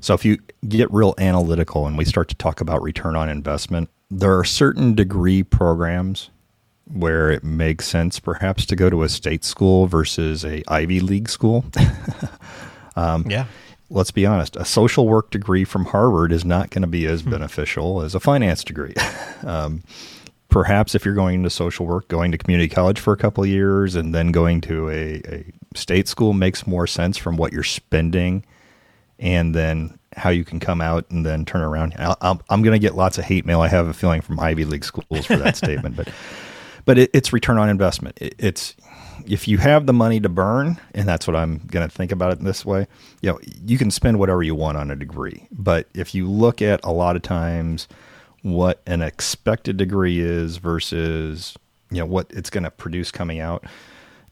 so 0.01 0.15
if 0.15 0.25
you 0.25 0.39
get 0.67 0.91
real 0.91 1.15
analytical 1.19 1.87
and 1.87 1.97
we 1.97 2.07
start 2.07 2.29
to 2.29 2.35
talk 2.35 2.63
about 2.63 2.83
return 2.83 3.17
on 3.17 3.29
investment, 3.29 3.91
there 4.11 4.37
are 4.39 4.45
certain 4.45 4.95
degree 4.95 5.43
programs 5.43 6.31
where 6.93 7.31
it 7.31 7.45
makes 7.45 7.87
sense 7.87 8.19
perhaps 8.19 8.67
to 8.67 8.77
go 8.77 8.91
to 8.91 9.03
a 9.03 9.09
state 9.09 9.45
school 9.45 9.87
versus 9.87 10.45
a 10.45 10.63
Ivy 10.69 11.01
League 11.01 11.29
school. 11.29 11.65
um, 12.97 13.25
yeah. 13.29 13.47
Let's 13.93 14.13
be 14.13 14.25
honest, 14.25 14.55
a 14.57 14.65
social 14.65 15.09
work 15.09 15.31
degree 15.31 15.65
from 15.65 15.87
Harvard 15.87 16.31
is 16.31 16.45
not 16.45 16.71
going 16.71 16.83
to 16.83 16.89
be 16.89 17.07
as 17.07 17.23
hmm. 17.23 17.31
beneficial 17.31 18.03
as 18.03 18.15
a 18.15 18.21
finance 18.21 18.63
degree. 18.63 18.95
um, 19.45 19.83
perhaps 20.49 20.95
if 20.95 21.05
you're 21.05 21.15
going 21.15 21.37
into 21.37 21.51
social 21.51 21.87
work, 21.87 22.09
going 22.09 22.33
to 22.33 22.39
community 22.39 22.69
college 22.69 23.01
for 23.01 23.13
a 23.13 23.17
couple 23.17 23.43
of 23.43 23.51
years 23.51 23.95
and 23.95 24.15
then 24.15 24.33
going 24.33 24.61
to 24.61 24.89
a, 24.91 25.23
a 25.27 25.45
state 25.75 26.09
school 26.09 26.33
makes 26.33 26.67
more 26.67 26.87
sense 26.87 27.17
from 27.17 27.37
what 27.37 27.53
you're 27.53 27.63
spending 27.63 28.45
and 29.19 29.55
then 29.55 29.99
how 30.17 30.31
you 30.31 30.45
can 30.45 30.59
come 30.59 30.81
out 30.81 31.09
and 31.11 31.25
then 31.25 31.45
turn 31.45 31.61
around. 31.61 31.95
i 31.99 32.15
am 32.51 32.63
going 32.63 32.73
to 32.73 32.79
get 32.79 32.97
lots 32.97 33.19
of 33.19 33.25
hate 33.25 33.47
mail. 33.47 33.61
I 33.61 33.69
have 33.69 33.87
a 33.87 33.93
feeling 33.93 34.21
from 34.21 34.41
Ivy 34.41 34.65
League 34.65 34.85
schools 34.85 35.27
for 35.27 35.37
that 35.37 35.57
statement, 35.57 35.97
but 35.97 36.09
but 36.85 36.99
it, 36.99 37.11
it's 37.13 37.33
return 37.33 37.59
on 37.59 37.69
investment. 37.69 38.19
It, 38.21 38.35
it's 38.39 38.75
if 39.27 39.47
you 39.47 39.59
have 39.59 39.87
the 39.87 39.93
money 39.93 40.21
to 40.21 40.29
burn, 40.29 40.79
and 40.95 41.09
that's 41.09 41.27
what 41.27 41.37
I'm 41.37 41.59
going 41.67 41.89
to 41.89 41.95
think 41.95 42.13
about 42.13 42.33
it 42.33 42.39
in 42.39 42.45
this 42.45 42.65
way. 42.65 42.87
You 43.23 43.31
know, 43.31 43.41
you 43.65 43.79
can 43.79 43.91
spend 43.91 44.19
whatever 44.19 44.43
you 44.43 44.55
want 44.55 44.79
on 44.79 44.91
a 44.91 44.97
degree, 44.97 45.47
but 45.51 45.89
if 45.95 46.15
you 46.15 46.29
look 46.29 46.63
at 46.63 46.81
a 46.85 46.93
lot 46.93 47.17
of 47.17 47.23
times 47.23 47.89
what 48.43 48.81
an 48.87 49.03
expected 49.03 49.77
degree 49.77 50.19
is 50.19 50.57
versus 50.57 51.55
you 51.91 51.99
know 51.99 52.07
what 52.07 52.27
it's 52.31 52.51
going 52.51 52.65
to 52.65 52.71
produce 52.71 53.11
coming 53.11 53.41
out, 53.41 53.65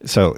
so 0.05 0.37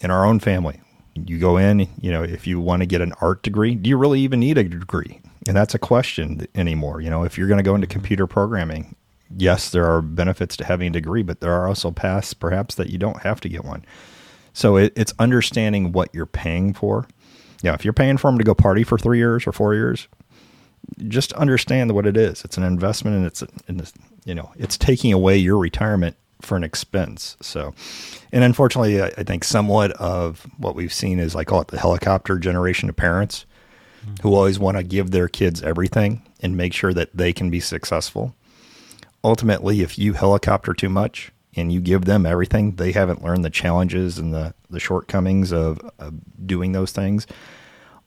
in 0.00 0.10
our 0.10 0.24
own 0.24 0.40
family, 0.40 0.80
you 1.14 1.38
go 1.38 1.56
in, 1.56 1.88
you 2.00 2.10
know, 2.10 2.22
if 2.22 2.46
you 2.46 2.60
want 2.60 2.80
to 2.82 2.86
get 2.86 3.00
an 3.00 3.12
art 3.20 3.42
degree, 3.42 3.74
do 3.74 3.88
you 3.88 3.96
really 3.96 4.20
even 4.20 4.40
need 4.40 4.58
a 4.58 4.64
degree? 4.64 5.20
And 5.46 5.56
that's 5.56 5.74
a 5.74 5.78
question 5.78 6.46
anymore. 6.54 7.00
You 7.00 7.10
know, 7.10 7.22
if 7.22 7.38
you're 7.38 7.48
going 7.48 7.58
to 7.58 7.64
go 7.64 7.74
into 7.74 7.86
computer 7.86 8.26
programming, 8.26 8.96
yes, 9.36 9.70
there 9.70 9.86
are 9.86 10.02
benefits 10.02 10.56
to 10.58 10.64
having 10.64 10.88
a 10.88 10.90
degree, 10.90 11.22
but 11.22 11.40
there 11.40 11.52
are 11.52 11.66
also 11.66 11.90
paths 11.90 12.34
perhaps 12.34 12.74
that 12.76 12.90
you 12.90 12.98
don't 12.98 13.22
have 13.22 13.40
to 13.42 13.48
get 13.48 13.64
one. 13.64 13.84
So 14.52 14.76
it, 14.76 14.92
it's 14.96 15.12
understanding 15.18 15.92
what 15.92 16.14
you're 16.14 16.26
paying 16.26 16.74
for. 16.74 17.06
Yeah, 17.62 17.74
if 17.74 17.84
you're 17.84 17.92
paying 17.94 18.18
for 18.18 18.30
them 18.30 18.38
to 18.38 18.44
go 18.44 18.54
party 18.54 18.84
for 18.84 18.98
three 18.98 19.18
years 19.18 19.46
or 19.46 19.52
four 19.52 19.74
years, 19.74 20.06
just 21.08 21.32
understand 21.32 21.92
what 21.92 22.06
it 22.06 22.16
is. 22.16 22.44
It's 22.44 22.56
an 22.56 22.62
investment, 22.62 23.16
and 23.16 23.26
it's, 23.26 23.42
and 23.68 23.80
it's 23.80 23.92
you 24.24 24.34
know 24.34 24.52
it's 24.56 24.76
taking 24.76 25.12
away 25.12 25.36
your 25.36 25.58
retirement 25.58 26.16
for 26.42 26.56
an 26.56 26.64
expense. 26.64 27.36
So, 27.40 27.74
and 28.32 28.44
unfortunately, 28.44 29.00
I, 29.00 29.06
I 29.06 29.22
think 29.22 29.44
somewhat 29.44 29.92
of 29.92 30.46
what 30.58 30.74
we've 30.74 30.92
seen 30.92 31.18
is 31.18 31.34
I 31.34 31.44
call 31.44 31.62
it 31.62 31.68
the 31.68 31.78
helicopter 31.78 32.38
generation 32.38 32.88
of 32.88 32.96
parents 32.96 33.46
mm-hmm. 34.04 34.14
who 34.22 34.34
always 34.34 34.58
want 34.58 34.76
to 34.76 34.82
give 34.82 35.10
their 35.10 35.28
kids 35.28 35.62
everything 35.62 36.22
and 36.40 36.56
make 36.56 36.74
sure 36.74 36.92
that 36.92 37.16
they 37.16 37.32
can 37.32 37.50
be 37.50 37.60
successful. 37.60 38.34
Ultimately, 39.24 39.80
if 39.80 39.98
you 39.98 40.12
helicopter 40.12 40.74
too 40.74 40.90
much 40.90 41.32
and 41.56 41.72
you 41.72 41.80
give 41.80 42.04
them 42.04 42.26
everything, 42.26 42.76
they 42.76 42.92
haven't 42.92 43.24
learned 43.24 43.44
the 43.44 43.50
challenges 43.50 44.18
and 44.18 44.34
the, 44.34 44.54
the 44.68 44.78
shortcomings 44.78 45.50
of, 45.50 45.80
of 45.98 46.12
doing 46.46 46.72
those 46.72 46.92
things. 46.92 47.26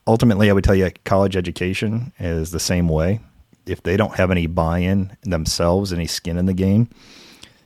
Ultimately, 0.06 0.50
I 0.50 0.54
would 0.54 0.64
tell 0.64 0.76
you 0.76 0.92
college 1.06 1.36
education 1.36 2.14
is 2.20 2.52
the 2.52 2.60
same 2.60 2.88
way. 2.88 3.20
If 3.66 3.82
they 3.82 3.98
don't 3.98 4.16
have 4.16 4.32
any 4.32 4.46
buy 4.46 4.80
in 4.80 5.18
themselves, 5.24 5.92
any 5.92 6.06
skin 6.06 6.38
in 6.38 6.46
the 6.46 6.54
game, 6.54 6.88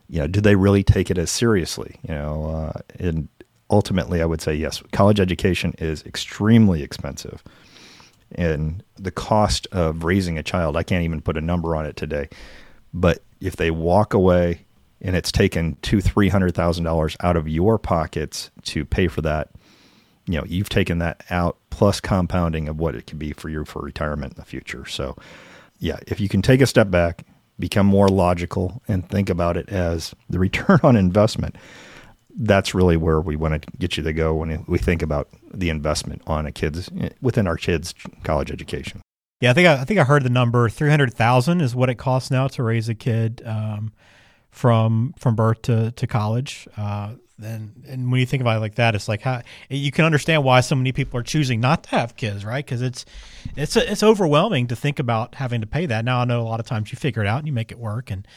you 0.07 0.19
know, 0.19 0.27
do 0.27 0.41
they 0.41 0.55
really 0.55 0.83
take 0.83 1.11
it 1.11 1.17
as 1.17 1.29
seriously? 1.29 1.99
You 2.07 2.15
know, 2.15 2.45
uh, 2.45 2.79
and 2.99 3.27
ultimately, 3.69 4.21
I 4.21 4.25
would 4.25 4.41
say 4.41 4.55
yes. 4.55 4.81
College 4.91 5.19
education 5.19 5.75
is 5.77 6.03
extremely 6.05 6.83
expensive, 6.83 7.43
and 8.33 8.83
the 8.95 9.11
cost 9.11 9.67
of 9.71 10.03
raising 10.03 10.37
a 10.37 10.43
child, 10.43 10.75
I 10.75 10.83
can't 10.83 11.03
even 11.03 11.21
put 11.21 11.37
a 11.37 11.41
number 11.41 11.75
on 11.75 11.85
it 11.85 11.95
today. 11.95 12.29
But 12.93 13.23
if 13.39 13.55
they 13.55 13.71
walk 13.71 14.13
away 14.13 14.65
and 15.01 15.15
it's 15.15 15.31
taken 15.31 15.77
two, 15.81 16.01
three 16.01 16.29
hundred 16.29 16.55
thousand 16.55 16.83
dollars 16.83 17.15
out 17.21 17.37
of 17.37 17.47
your 17.47 17.77
pockets 17.77 18.51
to 18.63 18.85
pay 18.85 19.07
for 19.07 19.21
that, 19.21 19.49
you 20.27 20.37
know, 20.37 20.45
you've 20.45 20.69
taken 20.69 20.99
that 20.99 21.23
out 21.29 21.57
plus 21.69 21.99
compounding 21.99 22.67
of 22.67 22.79
what 22.79 22.95
it 22.95 23.07
could 23.07 23.19
be 23.19 23.33
for 23.33 23.49
you 23.49 23.65
for 23.65 23.81
retirement 23.81 24.33
in 24.33 24.37
the 24.37 24.45
future. 24.45 24.85
So, 24.85 25.15
yeah, 25.79 25.99
if 26.07 26.19
you 26.19 26.29
can 26.29 26.41
take 26.41 26.61
a 26.61 26.67
step 26.67 26.91
back 26.91 27.25
become 27.61 27.85
more 27.85 28.09
logical 28.09 28.81
and 28.89 29.07
think 29.07 29.29
about 29.29 29.55
it 29.55 29.69
as 29.69 30.13
the 30.29 30.39
return 30.39 30.79
on 30.83 30.97
investment. 30.97 31.55
That's 32.35 32.73
really 32.73 32.97
where 32.97 33.21
we 33.21 33.35
want 33.35 33.61
to 33.61 33.71
get 33.77 33.95
you 33.95 34.03
to 34.03 34.13
go 34.13 34.33
when 34.33 34.65
we 34.67 34.77
think 34.77 35.01
about 35.01 35.29
the 35.53 35.69
investment 35.69 36.21
on 36.25 36.45
a 36.45 36.51
kid's 36.51 36.89
within 37.21 37.45
our 37.45 37.57
kids' 37.57 37.93
college 38.23 38.51
education. 38.51 39.01
Yeah, 39.41 39.49
I 39.49 39.53
think 39.53 39.67
I, 39.67 39.81
I 39.81 39.85
think 39.85 39.99
I 39.99 40.03
heard 40.03 40.23
the 40.23 40.29
number 40.29 40.69
three 40.69 40.89
hundred 40.89 41.13
thousand 41.13 41.61
is 41.61 41.75
what 41.75 41.89
it 41.89 41.95
costs 41.95 42.31
now 42.31 42.47
to 42.49 42.63
raise 42.63 42.87
a 42.87 42.95
kid 42.95 43.41
um, 43.45 43.91
from 44.51 45.13
from 45.17 45.35
birth 45.35 45.63
to 45.63 45.91
to 45.91 46.07
college. 46.07 46.67
Uh, 46.77 47.15
and 47.43 47.83
and 47.87 48.11
when 48.11 48.19
you 48.19 48.27
think 48.27 48.41
about 48.41 48.57
it 48.57 48.59
like 48.59 48.75
that, 48.75 48.93
it's 48.93 49.07
like 49.07 49.21
how 49.21 49.41
you 49.67 49.91
can 49.91 50.05
understand 50.05 50.43
why 50.43 50.61
so 50.61 50.75
many 50.75 50.91
people 50.91 51.19
are 51.19 51.23
choosing 51.23 51.59
not 51.59 51.83
to 51.85 51.89
have 51.89 52.15
kids, 52.15 52.45
right? 52.45 52.63
Because 52.63 52.83
it's 52.83 53.03
it's 53.55 53.75
it's 53.75 54.03
overwhelming 54.03 54.67
to 54.67 54.75
think 54.75 54.99
about 54.99 55.33
having 55.33 55.61
to 55.61 55.67
pay 55.67 55.87
that. 55.87 56.05
Now 56.05 56.19
I 56.19 56.25
know 56.25 56.41
a 56.41 56.43
lot 56.43 56.59
of 56.59 56.67
times 56.67 56.91
you 56.91 56.97
figure 56.97 57.23
it 57.23 57.27
out 57.27 57.39
and 57.39 57.47
you 57.47 57.53
make 57.53 57.71
it 57.71 57.79
work, 57.79 58.11
and 58.11 58.27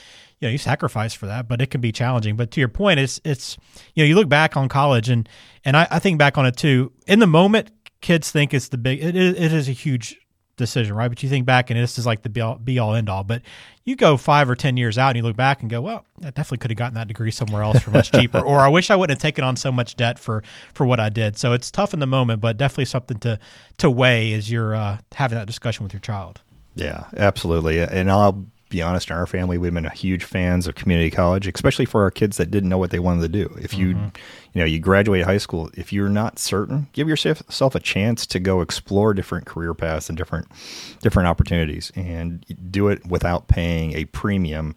you 0.40 0.49
know 0.49 0.52
you 0.52 0.58
sacrifice 0.58 1.12
for 1.12 1.26
that, 1.26 1.49
but 1.49 1.61
it 1.61 1.70
can 1.70 1.82
be 1.82 1.92
challenging. 1.92 2.34
But 2.34 2.50
to 2.52 2.61
your 2.61 2.70
point, 2.70 2.99
it's 2.99 3.20
it's 3.25 3.58
you 3.94 4.02
know 4.02 4.08
you 4.08 4.14
look 4.14 4.30
back 4.30 4.56
on 4.56 4.70
college 4.70 5.11
and 5.11 5.28
and 5.66 5.76
I, 5.76 5.87
I 5.90 5.99
think 5.99 6.18
back 6.18 6.38
on 6.38 6.46
it 6.46 6.56
too. 6.56 6.92
In 7.06 7.18
the 7.18 7.26
moment, 7.26 7.70
kids 8.00 8.30
think 8.30 8.54
it's 8.54 8.68
the 8.68 8.78
big 8.78 9.04
it 9.04 9.14
it 9.14 9.52
is 9.52 9.68
a 9.68 9.73
huge 9.73 10.16
decision, 10.56 10.94
right? 10.94 11.08
But 11.08 11.23
you 11.23 11.28
think 11.28 11.46
back 11.46 11.70
and 11.70 11.78
this 11.78 11.99
is 11.99 12.06
like 12.06 12.23
the 12.23 12.28
be 12.28 12.40
all, 12.40 12.56
be 12.56 12.78
all 12.78 12.94
end 12.94 13.08
all. 13.08 13.25
But 13.25 13.42
you 13.84 13.96
go 13.96 14.16
five 14.16 14.49
or 14.49 14.56
10 14.56 14.76
years 14.76 14.96
out 14.96 15.08
and 15.08 15.16
you 15.16 15.23
look 15.23 15.37
back 15.37 15.61
and 15.61 15.70
go, 15.70 15.80
well, 15.80 16.04
I 16.20 16.30
definitely 16.30 16.58
could 16.58 16.70
have 16.70 16.78
gotten 16.78 16.94
that 16.94 17.08
degree 17.08 17.30
somewhere 17.30 17.62
else 17.62 17.80
for 17.80 17.90
much 17.90 18.12
cheaper. 18.12 18.40
or 18.40 18.61
I 18.61 18.68
wish 18.68 18.90
I 18.90 18.96
wouldn't 18.96 19.18
have 19.18 19.23
taken 19.23 19.44
on 19.44 19.56
so 19.56 19.70
much 19.70 19.96
debt 19.96 20.18
for, 20.18 20.42
for 20.73 20.87
what 20.87 21.00
I 21.00 21.08
did. 21.08 21.37
So 21.37 21.52
it's 21.52 21.70
tough 21.70 21.94
in 21.94 22.00
the 22.00 22.06
moment, 22.06 22.40
but 22.40 22.56
definitely 22.56 22.87
something 22.87 23.18
to, 23.20 23.38
to 23.78 23.90
weigh 23.90 24.32
as 24.32 24.50
you're 24.50 24.75
uh, 24.75 24.99
having 25.12 25.38
that 25.38 25.46
discussion 25.46 25.84
with 25.84 25.92
your 25.92 26.00
child. 26.00 26.40
Yeah, 26.75 27.04
absolutely. 27.16 27.80
And 27.80 28.11
I'll 28.11 28.46
be 28.68 28.83
honest, 28.83 29.11
in 29.11 29.16
our 29.16 29.26
family, 29.26 29.59
we've 29.59 29.73
been 29.73 29.88
huge 29.90 30.25
fans 30.25 30.66
of 30.66 30.75
community 30.75 31.11
college, 31.11 31.47
especially 31.47 31.85
for 31.85 32.02
our 32.02 32.11
kids 32.11 32.37
that 32.38 32.50
didn't 32.50 32.68
know 32.68 32.78
what 32.78 32.90
they 32.90 32.99
wanted 32.99 33.23
to 33.23 33.28
do. 33.28 33.54
If 33.61 33.75
you, 33.75 33.94
mm-hmm. 33.94 34.09
you 34.52 34.61
know, 34.61 34.64
you 34.64 34.78
graduate 34.80 35.25
high 35.25 35.38
school, 35.38 35.71
if 35.75 35.92
you're 35.92 36.09
not 36.09 36.38
certain, 36.38 36.88
give 36.92 37.09
yourself 37.09 37.75
a 37.75 37.80
chance 37.80 38.26
to 38.26 38.40
go 38.40 38.61
explore 38.61 39.14
different 39.14 39.47
career 39.47 39.75
paths 39.75 40.09
and 40.09 40.18
different, 40.18 40.49
different 41.02 41.28
opportunities, 41.28 41.92
and 41.94 42.44
do 42.71 42.88
it 42.88 43.06
without 43.06 43.49
paying 43.49 43.92
a 43.92 44.06
premium 44.06 44.75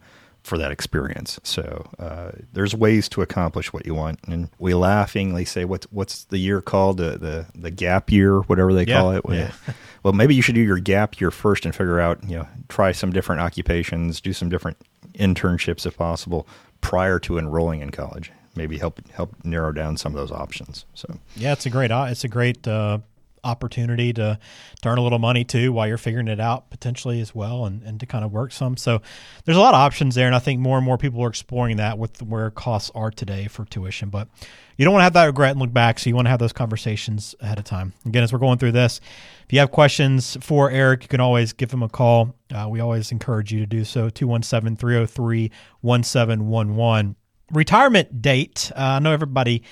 for 0.48 0.58
that 0.58 0.72
experience. 0.72 1.38
So 1.44 1.88
uh, 1.98 2.32
there's 2.52 2.74
ways 2.74 3.08
to 3.10 3.22
accomplish 3.22 3.72
what 3.72 3.86
you 3.86 3.94
want, 3.94 4.20
and 4.26 4.48
we 4.58 4.74
laughingly 4.74 5.44
say, 5.44 5.64
"What's 5.64 5.86
what's 5.92 6.24
the 6.24 6.38
year 6.38 6.60
called? 6.60 6.96
The 6.96 7.18
the, 7.18 7.46
the 7.54 7.70
gap 7.70 8.10
year, 8.10 8.40
whatever 8.40 8.72
they 8.72 8.84
yeah, 8.84 9.00
call 9.00 9.12
it." 9.12 9.22
Yeah. 9.28 9.52
well, 10.02 10.14
maybe 10.14 10.34
you 10.34 10.42
should 10.42 10.54
do 10.54 10.62
your 10.62 10.78
gap 10.78 11.20
year 11.20 11.30
first 11.30 11.64
and 11.64 11.74
figure 11.74 12.00
out, 12.00 12.24
you 12.24 12.38
know, 12.38 12.48
try 12.68 12.92
some 12.92 13.12
different 13.12 13.42
occupations, 13.42 14.20
do 14.20 14.32
some 14.32 14.48
different 14.48 14.78
internships 15.14 15.84
if 15.86 15.96
possible 15.96 16.46
prior 16.80 17.18
to 17.20 17.38
enrolling 17.38 17.80
in 17.80 17.90
college. 17.90 18.32
Maybe 18.56 18.78
help 18.78 19.06
help 19.10 19.34
narrow 19.44 19.72
down 19.72 19.96
some 19.98 20.12
of 20.12 20.18
those 20.18 20.32
options. 20.32 20.84
So 20.94 21.18
yeah, 21.36 21.52
it's 21.52 21.66
a 21.66 21.70
great 21.70 21.90
it's 21.92 22.24
a 22.24 22.28
great 22.28 22.66
uh, 22.66 22.98
opportunity 23.44 24.12
to, 24.12 24.38
to 24.82 24.88
earn 24.88 24.98
a 24.98 25.02
little 25.02 25.18
money 25.18 25.44
too 25.44 25.72
while 25.72 25.86
you're 25.86 25.98
figuring 25.98 26.28
it 26.28 26.40
out 26.40 26.70
potentially 26.70 27.20
as 27.20 27.34
well 27.34 27.64
and, 27.64 27.82
and 27.82 28.00
to 28.00 28.06
kind 28.06 28.24
of 28.24 28.32
work 28.32 28.52
some. 28.52 28.76
So 28.76 29.00
there's 29.44 29.56
a 29.56 29.60
lot 29.60 29.74
of 29.74 29.80
options 29.80 30.14
there. 30.14 30.26
And 30.26 30.34
I 30.34 30.38
think 30.38 30.60
more 30.60 30.76
and 30.76 30.84
more 30.84 30.98
people 30.98 31.22
are 31.24 31.28
exploring 31.28 31.76
that 31.76 31.98
with 31.98 32.22
where 32.22 32.50
costs 32.50 32.90
are 32.94 33.10
today 33.10 33.46
for 33.48 33.64
tuition. 33.64 34.08
But 34.10 34.28
you 34.76 34.84
don't 34.84 34.92
want 34.92 35.00
to 35.00 35.04
have 35.04 35.12
that 35.14 35.24
regret 35.24 35.50
and 35.52 35.60
look 35.60 35.72
back. 35.72 35.98
So 35.98 36.08
you 36.08 36.14
want 36.14 36.26
to 36.26 36.30
have 36.30 36.38
those 36.38 36.52
conversations 36.52 37.34
ahead 37.40 37.58
of 37.58 37.64
time. 37.64 37.92
Again, 38.06 38.22
as 38.22 38.32
we're 38.32 38.38
going 38.38 38.58
through 38.58 38.72
this, 38.72 39.00
if 39.44 39.52
you 39.52 39.58
have 39.58 39.70
questions 39.70 40.36
for 40.40 40.70
Eric, 40.70 41.02
you 41.02 41.08
can 41.08 41.20
always 41.20 41.52
give 41.52 41.72
him 41.72 41.82
a 41.82 41.88
call. 41.88 42.34
Uh, 42.54 42.68
we 42.70 42.80
always 42.80 43.10
encourage 43.10 43.52
you 43.52 43.60
to 43.60 43.66
do 43.66 43.84
so 43.84 44.08
217 44.08 44.76
303 44.76 45.50
1711. 45.80 47.16
Retirement 47.50 48.22
date. 48.22 48.70
Uh, 48.76 48.80
I 48.80 48.98
know 48.98 49.12
everybody 49.12 49.64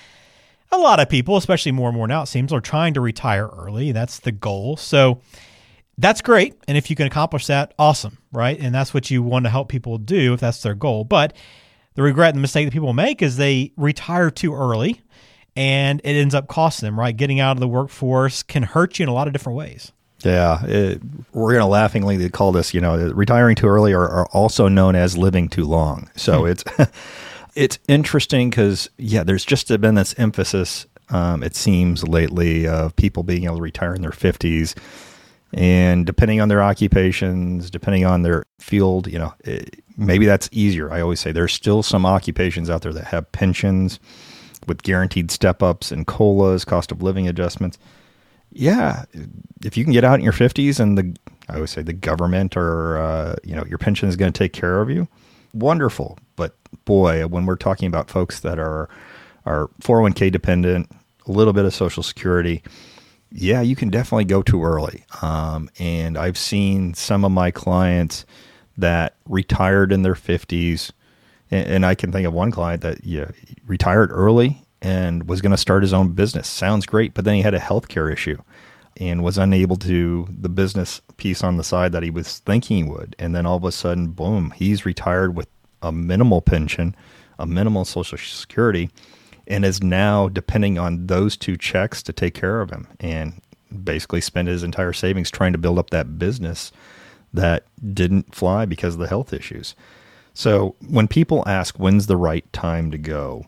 a 0.73 0.78
lot 0.78 1.00
of 1.00 1.08
people, 1.08 1.37
especially 1.37 1.73
more 1.73 1.88
and 1.88 1.96
more 1.96 2.08
now, 2.08 2.23
it 2.23 2.26
seems, 2.26 2.52
are 2.52 2.61
trying 2.61 2.94
to 2.94 3.00
retire 3.00 3.49
early. 3.49 3.92
That's 3.92 4.20
the 4.20 4.32
goal. 4.32 4.76
So 4.76 5.20
that's 5.99 6.20
great. 6.20 6.54
And 6.68 6.76
if 6.76 6.90
you 6.90 6.96
can 6.96 7.06
accomplish 7.06 7.46
that, 7.46 7.75
awesome, 7.78 8.18
right? 8.32 8.58
And 8.58 8.75
that's 8.75 8.92
what 8.92 9.11
you 9.11 9.23
want 9.23 9.44
to 9.44 9.50
help 9.50 9.68
people 9.68 9.99
do 9.99 10.35
if 10.35 10.40
that's 10.40 10.62
their 10.62 10.75
goal. 10.75 11.04
But 11.04 11.35
the 11.94 12.02
regret 12.02 12.30
and 12.30 12.38
the 12.38 12.42
mistake 12.42 12.66
that 12.66 12.73
people 12.73 12.92
make 12.92 13.23
is 13.23 13.37
they 13.37 13.73
retire 13.76 14.30
too 14.30 14.54
early 14.54 15.00
and 15.56 16.00
it 16.04 16.12
ends 16.12 16.35
up 16.35 16.49
costing 16.49 16.87
them, 16.87 17.00
right? 17.00 17.16
Getting 17.16 17.40
out 17.40 17.56
of 17.56 17.61
the 17.61 17.68
workforce 17.68 18.42
can 18.42 18.62
hurt 18.62 18.99
you 18.99 19.04
in 19.04 19.08
a 19.08 19.14
lot 19.14 19.26
of 19.26 19.32
different 19.32 19.56
ways. 19.56 19.92
Yeah, 20.20 20.64
it, 20.64 21.00
we're 21.32 21.52
going 21.52 21.62
to 21.62 21.66
laughingly 21.66 22.28
call 22.30 22.52
this, 22.52 22.75
you 22.75 22.80
know, 22.80 23.11
retiring 23.12 23.54
too 23.54 23.66
early 23.66 23.92
are, 23.92 24.08
are 24.08 24.26
also 24.32 24.68
known 24.68 24.94
as 24.96 25.16
living 25.16 25.49
too 25.49 25.64
long. 25.64 26.11
So 26.16 26.42
hmm. 26.42 26.49
it's 26.49 26.64
it's 27.56 27.78
interesting 27.88 28.50
because 28.50 28.88
yeah, 28.98 29.25
there's 29.25 29.44
just 29.44 29.68
been 29.80 29.96
this 29.96 30.14
emphasis. 30.18 30.86
Um, 31.08 31.42
it 31.42 31.56
seems 31.56 32.06
lately 32.06 32.68
of 32.68 32.94
people 32.96 33.22
being 33.22 33.44
able 33.44 33.56
to 33.56 33.62
retire 33.62 33.94
in 33.94 34.02
their 34.02 34.10
50s, 34.10 34.76
and 35.52 36.04
depending 36.04 36.40
on 36.40 36.48
their 36.48 36.62
occupations, 36.62 37.70
depending 37.70 38.04
on 38.04 38.22
their 38.22 38.44
field, 38.58 39.06
you 39.06 39.18
know, 39.18 39.32
it, 39.44 39.82
maybe 39.96 40.26
that's 40.26 40.48
easier. 40.52 40.92
I 40.92 41.00
always 41.00 41.20
say 41.20 41.32
there's 41.32 41.54
still 41.54 41.82
some 41.82 42.04
occupations 42.04 42.68
out 42.68 42.82
there 42.82 42.92
that 42.92 43.04
have 43.04 43.30
pensions 43.32 43.98
with 44.66 44.82
guaranteed 44.82 45.30
step 45.30 45.62
ups 45.62 45.90
and 45.90 46.06
colas, 46.06 46.64
cost 46.64 46.92
of 46.92 47.02
living 47.02 47.26
adjustments. 47.28 47.78
Yeah, 48.52 49.04
if 49.64 49.76
you 49.76 49.84
can 49.84 49.92
get 49.92 50.04
out 50.04 50.18
in 50.18 50.25
your 50.25 50.32
50s 50.32 50.78
and 50.78 50.98
the 50.98 51.16
I 51.48 51.54
always 51.54 51.70
say 51.70 51.82
the 51.82 51.92
government 51.92 52.56
or 52.56 52.98
uh, 52.98 53.36
you 53.44 53.54
know 53.54 53.64
your 53.64 53.78
pension 53.78 54.08
is 54.08 54.16
going 54.16 54.32
to 54.32 54.38
take 54.38 54.52
care 54.52 54.80
of 54.80 54.90
you 54.90 55.08
wonderful. 55.56 56.18
But 56.36 56.56
boy, 56.84 57.26
when 57.26 57.46
we're 57.46 57.56
talking 57.56 57.88
about 57.88 58.10
folks 58.10 58.40
that 58.40 58.58
are 58.58 58.88
are 59.44 59.68
401k 59.80 60.32
dependent, 60.32 60.90
a 61.26 61.32
little 61.32 61.52
bit 61.52 61.64
of 61.64 61.75
Social 61.75 62.02
Security, 62.02 62.62
yeah, 63.30 63.60
you 63.60 63.76
can 63.76 63.90
definitely 63.90 64.25
go 64.25 64.42
too 64.42 64.64
early. 64.64 65.04
Um, 65.22 65.70
and 65.78 66.18
I've 66.18 66.38
seen 66.38 66.94
some 66.94 67.25
of 67.25 67.30
my 67.30 67.50
clients 67.50 68.26
that 68.76 69.16
retired 69.28 69.92
in 69.92 70.02
their 70.02 70.14
50s, 70.14 70.90
and, 71.50 71.66
and 71.68 71.86
I 71.86 71.94
can 71.94 72.12
think 72.12 72.26
of 72.26 72.32
one 72.32 72.50
client 72.50 72.82
that 72.82 73.04
yeah 73.04 73.30
retired 73.66 74.10
early 74.12 74.62
and 74.82 75.28
was 75.28 75.40
going 75.40 75.52
to 75.52 75.56
start 75.56 75.82
his 75.82 75.92
own 75.92 76.12
business. 76.12 76.48
Sounds 76.48 76.86
great, 76.86 77.14
but 77.14 77.25
then 77.25 77.34
he 77.34 77.42
had 77.42 77.54
a 77.54 77.60
healthcare 77.60 78.12
issue 78.12 78.38
and 78.98 79.22
was 79.22 79.38
unable 79.38 79.76
to 79.76 80.26
the 80.30 80.48
business 80.48 81.00
piece 81.16 81.44
on 81.44 81.56
the 81.56 81.64
side 81.64 81.92
that 81.92 82.02
he 82.02 82.10
was 82.10 82.38
thinking 82.38 82.76
he 82.76 82.90
would. 82.90 83.14
And 83.18 83.34
then 83.34 83.46
all 83.46 83.56
of 83.56 83.64
a 83.64 83.72
sudden, 83.72 84.08
boom, 84.08 84.52
he's 84.52 84.86
retired 84.86 85.36
with 85.36 85.48
a 85.82 85.92
minimal 85.92 86.40
pension, 86.40 86.96
a 87.38 87.46
minimal 87.46 87.84
social 87.84 88.18
security, 88.18 88.90
and 89.46 89.64
is 89.64 89.82
now 89.82 90.28
depending 90.28 90.78
on 90.78 91.06
those 91.06 91.36
two 91.36 91.56
checks 91.56 92.02
to 92.04 92.12
take 92.12 92.34
care 92.34 92.60
of 92.60 92.70
him 92.70 92.88
and 92.98 93.40
basically 93.84 94.20
spend 94.20 94.48
his 94.48 94.62
entire 94.62 94.92
savings 94.92 95.30
trying 95.30 95.52
to 95.52 95.58
build 95.58 95.78
up 95.78 95.90
that 95.90 96.18
business 96.18 96.72
that 97.32 97.64
didn't 97.92 98.34
fly 98.34 98.64
because 98.64 98.94
of 98.94 99.00
the 99.00 99.08
health 99.08 99.32
issues. 99.32 99.74
So 100.34 100.74
when 100.86 101.08
people 101.08 101.44
ask 101.46 101.76
when's 101.76 102.06
the 102.06 102.16
right 102.16 102.50
time 102.52 102.90
to 102.90 102.98
go, 102.98 103.46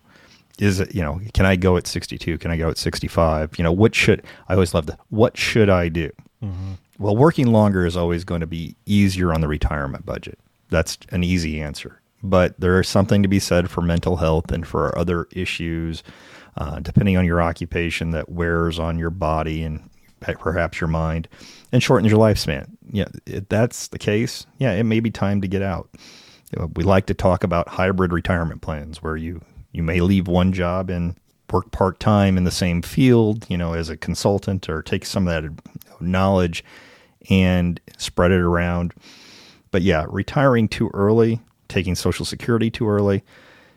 is 0.58 0.80
it, 0.80 0.94
you 0.94 1.02
know, 1.02 1.20
can 1.34 1.46
I 1.46 1.56
go 1.56 1.76
at 1.76 1.86
62? 1.86 2.38
Can 2.38 2.50
I 2.50 2.56
go 2.56 2.68
at 2.68 2.78
65? 2.78 3.58
You 3.58 3.64
know, 3.64 3.72
what 3.72 3.94
should 3.94 4.24
I 4.48 4.54
always 4.54 4.74
love 4.74 4.86
the 4.86 4.98
what 5.08 5.36
should 5.36 5.70
I 5.70 5.88
do? 5.88 6.10
Mm-hmm. 6.42 6.72
Well, 6.98 7.16
working 7.16 7.48
longer 7.48 7.86
is 7.86 7.96
always 7.96 8.24
going 8.24 8.40
to 8.40 8.46
be 8.46 8.74
easier 8.86 9.32
on 9.32 9.40
the 9.40 9.48
retirement 9.48 10.04
budget. 10.04 10.38
That's 10.68 10.98
an 11.10 11.22
easy 11.24 11.60
answer. 11.60 12.00
But 12.22 12.58
there 12.58 12.80
is 12.80 12.88
something 12.88 13.22
to 13.22 13.28
be 13.28 13.38
said 13.38 13.70
for 13.70 13.80
mental 13.80 14.16
health 14.16 14.50
and 14.50 14.66
for 14.66 14.96
other 14.98 15.28
issues, 15.30 16.02
uh, 16.56 16.80
depending 16.80 17.16
on 17.16 17.24
your 17.24 17.40
occupation, 17.40 18.10
that 18.10 18.28
wears 18.28 18.80
on 18.80 18.98
your 18.98 19.10
body 19.10 19.62
and 19.62 19.88
perhaps 20.20 20.80
your 20.80 20.88
mind 20.88 21.28
and 21.70 21.80
shortens 21.80 22.10
your 22.10 22.20
lifespan. 22.20 22.66
Yeah, 22.90 23.06
if 23.26 23.48
that's 23.48 23.88
the 23.88 23.98
case, 23.98 24.46
yeah, 24.58 24.72
it 24.72 24.82
may 24.82 24.98
be 24.98 25.12
time 25.12 25.40
to 25.42 25.48
get 25.48 25.62
out. 25.62 25.88
We 26.74 26.82
like 26.82 27.06
to 27.06 27.14
talk 27.14 27.44
about 27.44 27.68
hybrid 27.68 28.12
retirement 28.12 28.62
plans 28.62 29.02
where 29.02 29.16
you 29.16 29.42
you 29.78 29.84
may 29.84 30.00
leave 30.00 30.26
one 30.26 30.52
job 30.52 30.90
and 30.90 31.14
work 31.52 31.70
part 31.70 32.00
time 32.00 32.36
in 32.36 32.42
the 32.42 32.50
same 32.50 32.82
field, 32.82 33.46
you 33.48 33.56
know, 33.56 33.74
as 33.74 33.88
a 33.88 33.96
consultant 33.96 34.68
or 34.68 34.82
take 34.82 35.06
some 35.06 35.28
of 35.28 35.32
that 35.32 35.48
knowledge 36.00 36.64
and 37.30 37.80
spread 37.96 38.32
it 38.32 38.40
around. 38.40 38.92
But 39.70 39.82
yeah, 39.82 40.04
retiring 40.08 40.66
too 40.66 40.90
early, 40.94 41.40
taking 41.68 41.94
Social 41.94 42.26
Security 42.26 42.72
too 42.72 42.88
early. 42.88 43.22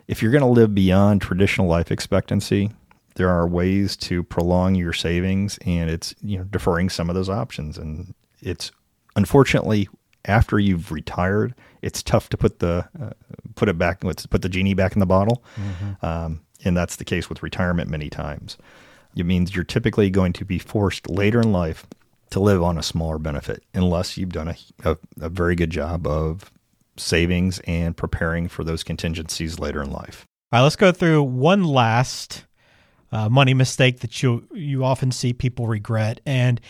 If 0.07 0.23
you're 0.23 0.31
going 0.31 0.41
to 0.41 0.47
live 0.47 0.73
beyond 0.73 1.21
traditional 1.21 1.67
life 1.67 1.91
expectancy, 1.91 2.71
there 3.13 3.29
are 3.29 3.47
ways 3.47 3.95
to 3.97 4.23
prolong 4.23 4.73
your 4.73 4.93
savings, 4.93 5.59
and 5.67 5.87
it's 5.87 6.15
you 6.23 6.39
know 6.39 6.45
deferring 6.45 6.89
some 6.89 7.09
of 7.11 7.15
those 7.15 7.29
options. 7.29 7.77
And 7.77 8.15
it's 8.41 8.71
unfortunately 9.15 9.87
after 10.25 10.59
you've 10.59 10.91
retired, 10.91 11.55
it's 11.81 12.03
tough 12.03 12.29
to 12.29 12.37
put 12.37 12.59
the 12.59 12.87
uh, 13.01 13.11
put 13.55 13.69
it 13.69 13.77
back, 13.77 14.01
put 14.01 14.41
the 14.41 14.49
genie 14.49 14.73
back 14.73 14.93
in 14.93 14.99
the 14.99 15.05
bottle, 15.05 15.43
mm-hmm. 15.55 16.05
um, 16.05 16.41
and 16.63 16.75
that's 16.75 16.97
the 16.97 17.05
case 17.05 17.29
with 17.29 17.43
retirement 17.43 17.89
many 17.89 18.09
times. 18.09 18.57
It 19.15 19.25
means 19.25 19.55
you're 19.55 19.63
typically 19.63 20.09
going 20.09 20.33
to 20.33 20.45
be 20.45 20.57
forced 20.57 21.09
later 21.09 21.41
in 21.41 21.51
life 21.51 21.85
to 22.29 22.39
live 22.39 22.63
on 22.63 22.77
a 22.77 22.83
smaller 22.83 23.17
benefit 23.17 23.63
unless 23.73 24.17
you've 24.17 24.31
done 24.31 24.47
a, 24.47 24.55
a, 24.85 24.97
a 25.19 25.29
very 25.29 25.55
good 25.55 25.69
job 25.69 26.07
of 26.07 26.51
savings 26.97 27.59
and 27.67 27.97
preparing 27.97 28.47
for 28.47 28.63
those 28.63 28.83
contingencies 28.83 29.59
later 29.59 29.81
in 29.81 29.91
life. 29.91 30.25
All 30.51 30.59
right, 30.59 30.63
let's 30.63 30.75
go 30.75 30.91
through 30.91 31.23
one 31.23 31.63
last 31.63 32.45
uh, 33.11 33.27
money 33.29 33.53
mistake 33.53 33.99
that 33.99 34.23
you 34.23 34.47
you 34.53 34.83
often 34.83 35.11
see 35.11 35.33
people 35.33 35.67
regret, 35.67 36.21
and 36.25 36.61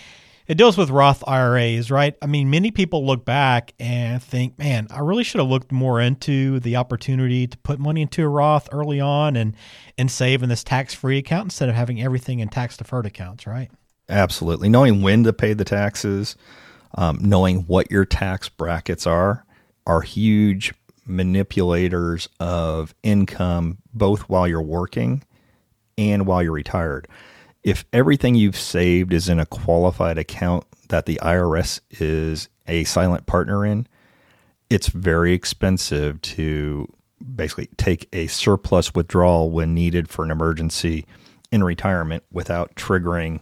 it 0.52 0.58
deals 0.58 0.78
with 0.78 0.90
Roth 0.90 1.24
IRAs, 1.26 1.90
right? 1.90 2.14
I 2.22 2.26
mean, 2.26 2.50
many 2.50 2.72
people 2.72 3.06
look 3.06 3.24
back 3.24 3.74
and 3.80 4.22
think, 4.22 4.60
man, 4.60 4.86
I 4.90 5.00
really 5.00 5.24
should 5.24 5.40
have 5.40 5.48
looked 5.48 5.72
more 5.72 6.02
into 6.02 6.60
the 6.60 6.76
opportunity 6.76 7.48
to 7.48 7.58
put 7.60 7.80
money 7.80 8.02
into 8.02 8.22
a 8.22 8.28
Roth 8.28 8.68
early 8.74 9.00
on 9.00 9.38
and 9.38 9.56
and 9.98 10.12
save 10.12 10.44
in 10.44 10.50
this 10.50 10.62
tax 10.62 10.94
free 10.94 11.18
account 11.18 11.46
instead 11.46 11.70
of 11.70 11.76
having 11.76 12.02
everything 12.02 12.40
in 12.40 12.50
tax 12.50 12.76
deferred 12.76 13.06
accounts, 13.06 13.48
right? 13.48 13.72
Absolutely. 14.10 14.68
Knowing 14.68 15.02
when 15.02 15.24
to 15.24 15.32
pay 15.32 15.54
the 15.54 15.64
taxes, 15.64 16.36
um, 16.96 17.20
knowing 17.22 17.60
what 17.62 17.90
your 17.90 18.04
tax 18.04 18.50
brackets 18.50 19.08
are, 19.08 19.46
are 19.88 20.02
huge 20.02 20.74
manipulators 21.06 22.28
of 22.42 22.94
income, 23.04 23.78
both 23.94 24.24
while 24.24 24.50
you're 24.50 24.62
working 24.62 25.24
and 25.98 26.28
while 26.28 26.44
you're 26.44 26.52
retired. 26.52 27.08
If 27.64 27.86
everything 27.94 28.36
you've 28.36 28.58
saved 28.58 29.14
is 29.14 29.30
in 29.30 29.40
a 29.40 29.46
qualified 29.46 30.18
account 30.18 30.66
that 30.90 31.06
the 31.06 31.20
IRS 31.22 31.80
is 31.92 32.50
a 32.68 32.84
silent 32.86 33.26
partner 33.28 33.66
in, 33.66 33.88
it's 34.70 34.88
very 34.88 35.34
expensive 35.34 36.22
to 36.22 36.92
basically 37.36 37.70
take 37.78 38.08
a 38.14 38.28
surplus 38.28 38.96
withdrawal 38.96 39.52
when 39.52 39.74
needed 39.74 40.10
for 40.10 40.26
an 40.26 40.32
emergency 40.32 41.06
in 41.52 41.64
retirement 41.64 42.24
without 42.32 42.74
triggering 42.76 43.42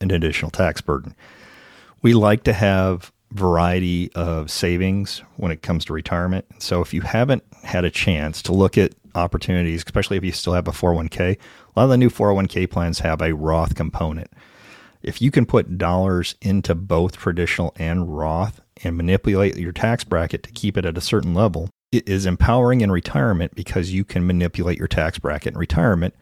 an 0.00 0.10
additional 0.10 0.50
tax 0.50 0.80
burden. 0.80 1.14
We 2.00 2.14
like 2.14 2.42
to 2.44 2.52
have 2.52 3.12
variety 3.32 4.12
of 4.14 4.50
savings 4.50 5.22
when 5.36 5.50
it 5.50 5.62
comes 5.62 5.84
to 5.86 5.92
retirement. 5.92 6.44
So 6.58 6.80
if 6.82 6.92
you 6.92 7.00
haven't 7.00 7.42
had 7.62 7.84
a 7.84 7.90
chance 7.90 8.42
to 8.42 8.52
look 8.52 8.76
at 8.76 8.94
opportunities, 9.14 9.82
especially 9.84 10.18
if 10.18 10.24
you 10.24 10.32
still 10.32 10.52
have 10.52 10.68
a 10.68 10.72
401k, 10.72 11.20
a 11.20 11.38
lot 11.76 11.84
of 11.84 11.90
the 11.90 11.96
new 11.96 12.10
401k 12.10 12.70
plans 12.70 13.00
have 13.00 13.22
a 13.22 13.34
Roth 13.34 13.74
component. 13.74 14.30
If 15.02 15.20
you 15.20 15.30
can 15.30 15.46
put 15.46 15.78
dollars 15.78 16.34
into 16.40 16.74
both 16.74 17.16
traditional 17.16 17.72
and 17.76 18.16
Roth 18.16 18.60
and 18.84 18.96
manipulate 18.96 19.56
your 19.56 19.72
tax 19.72 20.04
bracket 20.04 20.42
to 20.44 20.52
keep 20.52 20.76
it 20.76 20.84
at 20.84 20.98
a 20.98 21.00
certain 21.00 21.34
level, 21.34 21.70
it 21.90 22.08
is 22.08 22.26
empowering 22.26 22.82
in 22.82 22.92
retirement 22.92 23.54
because 23.54 23.92
you 23.92 24.04
can 24.04 24.26
manipulate 24.26 24.78
your 24.78 24.88
tax 24.88 25.18
bracket 25.18 25.54
in 25.54 25.58
retirement 25.58 26.14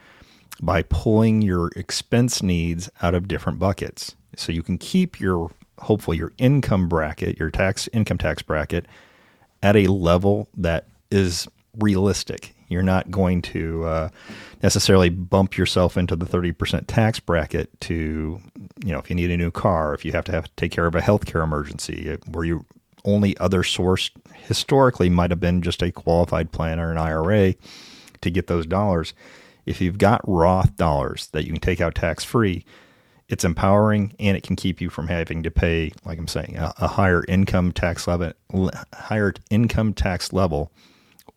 by 0.63 0.83
pulling 0.83 1.43
your 1.43 1.71
expense 1.77 2.43
needs 2.43 2.89
out 3.03 3.15
of 3.15 3.29
different 3.29 3.59
buckets. 3.59 4.15
So 4.37 4.53
you 4.53 4.63
can 4.63 4.79
keep 4.79 5.21
your 5.21 5.51
hopefully 5.81 6.17
your 6.17 6.33
income 6.39 6.89
bracket, 6.89 7.39
your 7.39 7.51
tax 7.51 7.89
income 7.93 8.19
tax 8.19 8.43
bracket 8.43 8.87
at 9.63 9.77
a 9.77 9.87
level 9.87 10.49
that 10.57 10.87
is 11.11 11.49
realistic. 11.79 12.55
You're 12.69 12.83
not 12.83 13.11
going 13.11 13.43
to 13.43 13.85
uh, 13.85 14.09
necessarily 14.63 15.09
bump 15.09 15.57
yourself 15.57 15.97
into 15.97 16.15
the 16.15 16.27
30% 16.27 16.85
tax 16.87 17.19
bracket 17.19 17.69
to, 17.83 18.41
you 18.85 18.93
know, 18.93 18.99
if 18.99 19.11
you 19.11 19.17
need 19.17 19.31
a 19.31 19.37
new 19.37 19.51
car, 19.51 19.93
if 19.93 20.05
you 20.05 20.13
have 20.13 20.25
to 20.27 20.33
have 20.33 20.45
to 20.45 20.51
take 20.57 20.71
care 20.71 20.87
of 20.87 20.95
a 20.95 21.01
healthcare 21.01 21.43
emergency, 21.43 22.17
where 22.27 22.45
your 22.45 22.65
only 23.05 23.37
other 23.39 23.65
source 23.65 24.11
historically 24.47 25.09
might 25.09 25.31
have 25.31 25.41
been 25.41 25.63
just 25.63 25.83
a 25.83 25.91
qualified 25.91 26.53
plan 26.53 26.79
or 26.79 26.93
an 26.93 26.99
IRA 26.99 27.55
to 28.21 28.31
get 28.31 28.47
those 28.47 28.67
dollars 28.67 29.15
if 29.67 29.81
you've 29.81 29.99
got 29.99 30.21
Roth 30.27 30.77
dollars 30.77 31.29
that 31.29 31.45
you 31.45 31.53
can 31.53 31.61
take 31.61 31.81
out 31.81 31.95
tax 31.95 32.25
free, 32.25 32.65
it's 33.31 33.45
empowering 33.45 34.13
and 34.19 34.37
it 34.37 34.43
can 34.43 34.57
keep 34.57 34.81
you 34.81 34.91
from 34.91 35.07
having 35.07 35.43
to 35.45 35.51
pay, 35.51 35.93
like 36.05 36.19
I'm 36.19 36.29
saying, 36.29 36.57
a, 36.57 36.75
a 36.79 36.89
higher 36.89 37.25
income 37.29 37.73
tax 37.73 38.07
level, 38.09 38.33
higher 38.93 39.33
income 39.51 39.95
tax 39.95 40.33
level, 40.33 40.73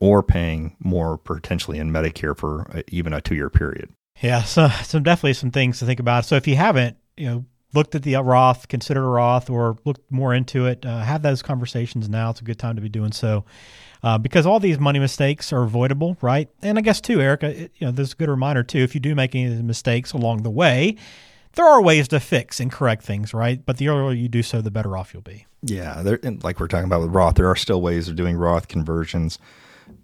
or 0.00 0.22
paying 0.22 0.76
more 0.80 1.16
potentially 1.16 1.78
in 1.78 1.90
Medicare 1.92 2.36
for 2.36 2.62
a, 2.74 2.82
even 2.88 3.12
a 3.12 3.20
two 3.20 3.36
year 3.36 3.48
period. 3.48 3.90
Yeah, 4.20 4.42
so 4.42 4.68
some 4.82 5.02
definitely 5.04 5.34
some 5.34 5.52
things 5.52 5.78
to 5.78 5.86
think 5.86 6.00
about. 6.00 6.24
So 6.24 6.34
if 6.34 6.46
you 6.46 6.56
haven't, 6.56 6.96
you 7.16 7.26
know, 7.26 7.44
looked 7.72 7.94
at 7.94 8.02
the 8.02 8.16
Roth, 8.16 8.68
considered 8.68 9.04
a 9.04 9.08
Roth, 9.08 9.48
or 9.48 9.76
looked 9.84 10.10
more 10.10 10.34
into 10.34 10.66
it, 10.66 10.84
uh, 10.84 11.00
have 11.00 11.22
those 11.22 11.42
conversations 11.42 12.08
now. 12.08 12.30
It's 12.30 12.40
a 12.40 12.44
good 12.44 12.58
time 12.58 12.76
to 12.76 12.82
be 12.82 12.88
doing 12.88 13.12
so 13.12 13.44
uh, 14.02 14.18
because 14.18 14.46
all 14.46 14.60
these 14.60 14.78
money 14.78 14.98
mistakes 14.98 15.52
are 15.52 15.62
avoidable, 15.62 16.16
right? 16.20 16.48
And 16.62 16.76
I 16.76 16.82
guess 16.82 17.00
too, 17.00 17.20
Erica, 17.20 17.48
it, 17.48 17.72
you 17.76 17.86
know, 17.86 17.90
there's 17.90 18.12
a 18.12 18.16
good 18.16 18.28
reminder 18.28 18.62
too. 18.62 18.80
If 18.80 18.94
you 18.94 19.00
do 19.00 19.14
make 19.14 19.34
any 19.34 19.62
mistakes 19.62 20.12
along 20.12 20.42
the 20.42 20.50
way, 20.50 20.96
there 21.54 21.66
are 21.66 21.82
ways 21.82 22.08
to 22.08 22.20
fix 22.20 22.60
and 22.60 22.70
correct 22.70 23.02
things, 23.02 23.34
right? 23.34 23.64
But 23.64 23.78
the 23.78 23.88
earlier 23.88 24.12
you 24.12 24.28
do 24.28 24.42
so, 24.42 24.60
the 24.60 24.70
better 24.70 24.96
off 24.96 25.12
you'll 25.12 25.22
be. 25.22 25.46
Yeah, 25.62 26.02
there, 26.02 26.18
like 26.42 26.60
we're 26.60 26.68
talking 26.68 26.86
about 26.86 27.00
with 27.00 27.10
Roth, 27.10 27.36
there 27.36 27.48
are 27.48 27.56
still 27.56 27.80
ways 27.80 28.08
of 28.08 28.16
doing 28.16 28.36
Roth 28.36 28.68
conversions, 28.68 29.38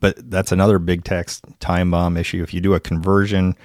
but 0.00 0.30
that's 0.30 0.52
another 0.52 0.78
big 0.78 1.04
tax 1.04 1.40
time 1.60 1.90
bomb 1.90 2.16
issue. 2.16 2.42
If 2.42 2.54
you 2.54 2.60
do 2.60 2.74
a 2.74 2.80
conversion, 2.80 3.56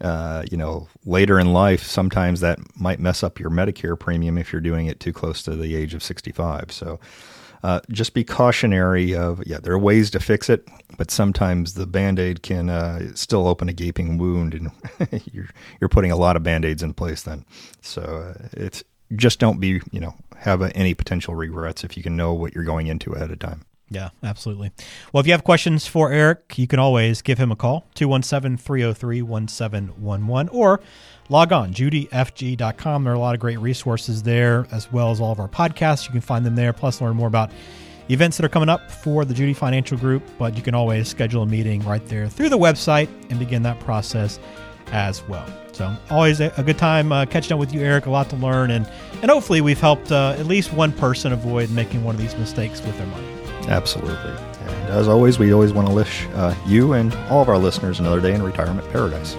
uh, 0.00 0.44
you 0.50 0.56
know, 0.56 0.88
later 1.04 1.38
in 1.38 1.52
life, 1.52 1.82
sometimes 1.82 2.40
that 2.40 2.58
might 2.76 3.00
mess 3.00 3.22
up 3.22 3.38
your 3.38 3.50
Medicare 3.50 3.98
premium 3.98 4.38
if 4.38 4.52
you're 4.52 4.60
doing 4.60 4.86
it 4.86 5.00
too 5.00 5.12
close 5.12 5.42
to 5.42 5.54
the 5.56 5.74
age 5.74 5.94
of 5.94 6.02
65. 6.02 6.72
So 6.72 7.00
uh, 7.62 7.80
just 7.90 8.14
be 8.14 8.24
cautionary 8.24 9.14
of 9.14 9.42
yeah 9.46 9.58
there 9.58 9.72
are 9.72 9.78
ways 9.78 10.10
to 10.10 10.20
fix 10.20 10.48
it 10.48 10.66
but 10.96 11.10
sometimes 11.10 11.74
the 11.74 11.86
band-aid 11.86 12.42
can 12.42 12.70
uh, 12.70 13.14
still 13.14 13.46
open 13.46 13.68
a 13.68 13.72
gaping 13.72 14.18
wound 14.18 14.54
and 14.54 14.70
you're 15.32 15.48
you're 15.80 15.88
putting 15.88 16.10
a 16.10 16.16
lot 16.16 16.36
of 16.36 16.42
band-aids 16.42 16.82
in 16.82 16.94
place 16.94 17.22
then 17.22 17.44
so 17.80 18.02
uh, 18.02 18.48
it's 18.52 18.82
just 19.16 19.38
don't 19.38 19.60
be 19.60 19.80
you 19.90 20.00
know 20.00 20.14
have 20.36 20.62
any 20.74 20.94
potential 20.94 21.34
regrets 21.34 21.84
if 21.84 21.96
you 21.96 22.02
can 22.02 22.16
know 22.16 22.32
what 22.32 22.54
you're 22.54 22.64
going 22.64 22.86
into 22.86 23.12
ahead 23.12 23.30
of 23.30 23.38
time 23.38 23.64
yeah, 23.92 24.10
absolutely. 24.22 24.70
Well, 25.12 25.20
if 25.20 25.26
you 25.26 25.32
have 25.32 25.42
questions 25.42 25.84
for 25.88 26.12
Eric, 26.12 26.56
you 26.56 26.68
can 26.68 26.78
always 26.78 27.22
give 27.22 27.38
him 27.38 27.50
a 27.50 27.56
call, 27.56 27.88
217 27.94 28.56
303 28.56 29.22
1711, 29.22 30.48
or 30.56 30.80
log 31.30 31.52
on, 31.52 31.72
judyfg.com. 31.72 33.04
There 33.04 33.12
are 33.12 33.16
a 33.16 33.18
lot 33.18 33.34
of 33.34 33.40
great 33.40 33.58
resources 33.60 34.22
there, 34.22 34.66
as 34.70 34.92
well 34.92 35.10
as 35.10 35.20
all 35.20 35.32
of 35.32 35.40
our 35.40 35.48
podcasts. 35.48 36.04
You 36.04 36.12
can 36.12 36.20
find 36.20 36.44
them 36.44 36.56
there, 36.56 36.74
plus 36.74 37.00
learn 37.00 37.16
more 37.16 37.28
about 37.28 37.50
events 38.10 38.36
that 38.36 38.44
are 38.44 38.50
coming 38.50 38.68
up 38.68 38.90
for 38.90 39.24
the 39.24 39.32
Judy 39.32 39.54
Financial 39.54 39.96
Group. 39.96 40.22
But 40.38 40.56
you 40.56 40.62
can 40.62 40.74
always 40.74 41.08
schedule 41.08 41.42
a 41.42 41.46
meeting 41.46 41.82
right 41.84 42.04
there 42.06 42.28
through 42.28 42.50
the 42.50 42.58
website 42.58 43.08
and 43.30 43.38
begin 43.38 43.62
that 43.62 43.80
process 43.80 44.38
as 44.92 45.26
well. 45.28 45.46
So 45.72 45.96
always 46.10 46.40
a, 46.40 46.50
good 46.66 46.76
time 46.76 47.12
uh, 47.12 47.24
catching 47.24 47.54
up 47.54 47.60
with 47.60 47.72
you, 47.72 47.80
Eric. 47.80 48.06
A 48.06 48.10
lot 48.10 48.28
to 48.30 48.36
learn, 48.36 48.70
and 48.70 48.86
and 49.22 49.30
hopefully 49.30 49.60
we've 49.60 49.80
helped 49.80 50.12
uh, 50.12 50.34
at 50.36 50.46
least 50.46 50.72
one 50.72 50.92
person 50.92 51.32
avoid 51.32 51.70
making 51.70 52.04
one 52.04 52.14
of 52.14 52.20
these 52.20 52.36
mistakes 52.36 52.82
with 52.82 52.98
their 52.98 53.06
money. 53.06 53.28
Absolutely. 53.68 54.32
And 54.60 54.90
as 54.90 55.08
always, 55.08 55.38
we 55.38 55.52
always 55.54 55.72
want 55.72 55.88
to 55.88 55.94
wish 55.94 56.26
uh, 56.34 56.54
you 56.66 56.94
and 56.94 57.14
all 57.30 57.40
of 57.40 57.48
our 57.48 57.58
listeners 57.58 58.00
another 58.00 58.20
day 58.20 58.34
in 58.34 58.42
retirement 58.42 58.90
paradise. 58.90 59.36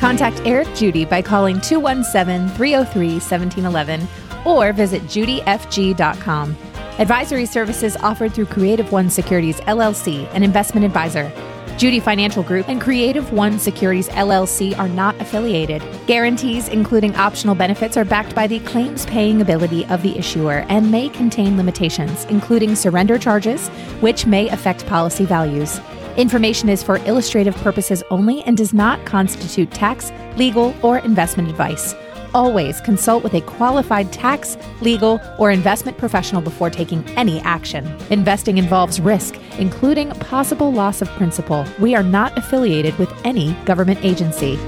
Contact 0.00 0.40
Eric 0.46 0.74
Judy 0.74 1.04
by 1.04 1.20
calling 1.20 1.60
217 1.60 2.48
303 2.56 3.08
1711 3.12 4.08
or 4.46 4.72
visit 4.72 5.02
judyfg.com. 5.02 6.56
Advisory 6.98 7.44
services 7.44 7.98
offered 7.98 8.32
through 8.32 8.46
Creative 8.46 8.90
One 8.90 9.10
Securities 9.10 9.60
LLC, 9.60 10.26
an 10.32 10.42
investment 10.42 10.86
advisor. 10.86 11.30
Judy 11.76 12.00
Financial 12.00 12.42
Group 12.42 12.70
and 12.70 12.80
Creative 12.80 13.30
One 13.30 13.58
Securities 13.58 14.08
LLC 14.08 14.76
are 14.78 14.88
not 14.88 15.20
affiliated. 15.20 15.82
Guarantees, 16.06 16.68
including 16.68 17.14
optional 17.16 17.54
benefits, 17.54 17.98
are 17.98 18.04
backed 18.04 18.34
by 18.34 18.46
the 18.46 18.60
claims 18.60 19.04
paying 19.04 19.42
ability 19.42 19.84
of 19.86 20.02
the 20.02 20.16
issuer 20.16 20.64
and 20.70 20.90
may 20.90 21.10
contain 21.10 21.58
limitations, 21.58 22.24
including 22.26 22.74
surrender 22.74 23.18
charges, 23.18 23.68
which 24.00 24.24
may 24.24 24.48
affect 24.48 24.86
policy 24.86 25.26
values. 25.26 25.78
Information 26.16 26.68
is 26.68 26.82
for 26.82 26.96
illustrative 27.06 27.54
purposes 27.58 28.02
only 28.10 28.42
and 28.42 28.56
does 28.56 28.74
not 28.74 29.04
constitute 29.06 29.70
tax, 29.70 30.10
legal, 30.36 30.74
or 30.82 30.98
investment 30.98 31.48
advice. 31.48 31.94
Always 32.34 32.80
consult 32.80 33.22
with 33.22 33.34
a 33.34 33.40
qualified 33.42 34.12
tax, 34.12 34.56
legal, 34.80 35.20
or 35.38 35.50
investment 35.50 35.98
professional 35.98 36.42
before 36.42 36.68
taking 36.68 37.08
any 37.10 37.40
action. 37.40 37.86
Investing 38.10 38.58
involves 38.58 39.00
risk, 39.00 39.36
including 39.58 40.10
possible 40.10 40.72
loss 40.72 41.00
of 41.00 41.08
principal. 41.10 41.64
We 41.78 41.94
are 41.94 42.02
not 42.02 42.36
affiliated 42.36 42.98
with 42.98 43.12
any 43.24 43.52
government 43.64 44.04
agency. 44.04 44.58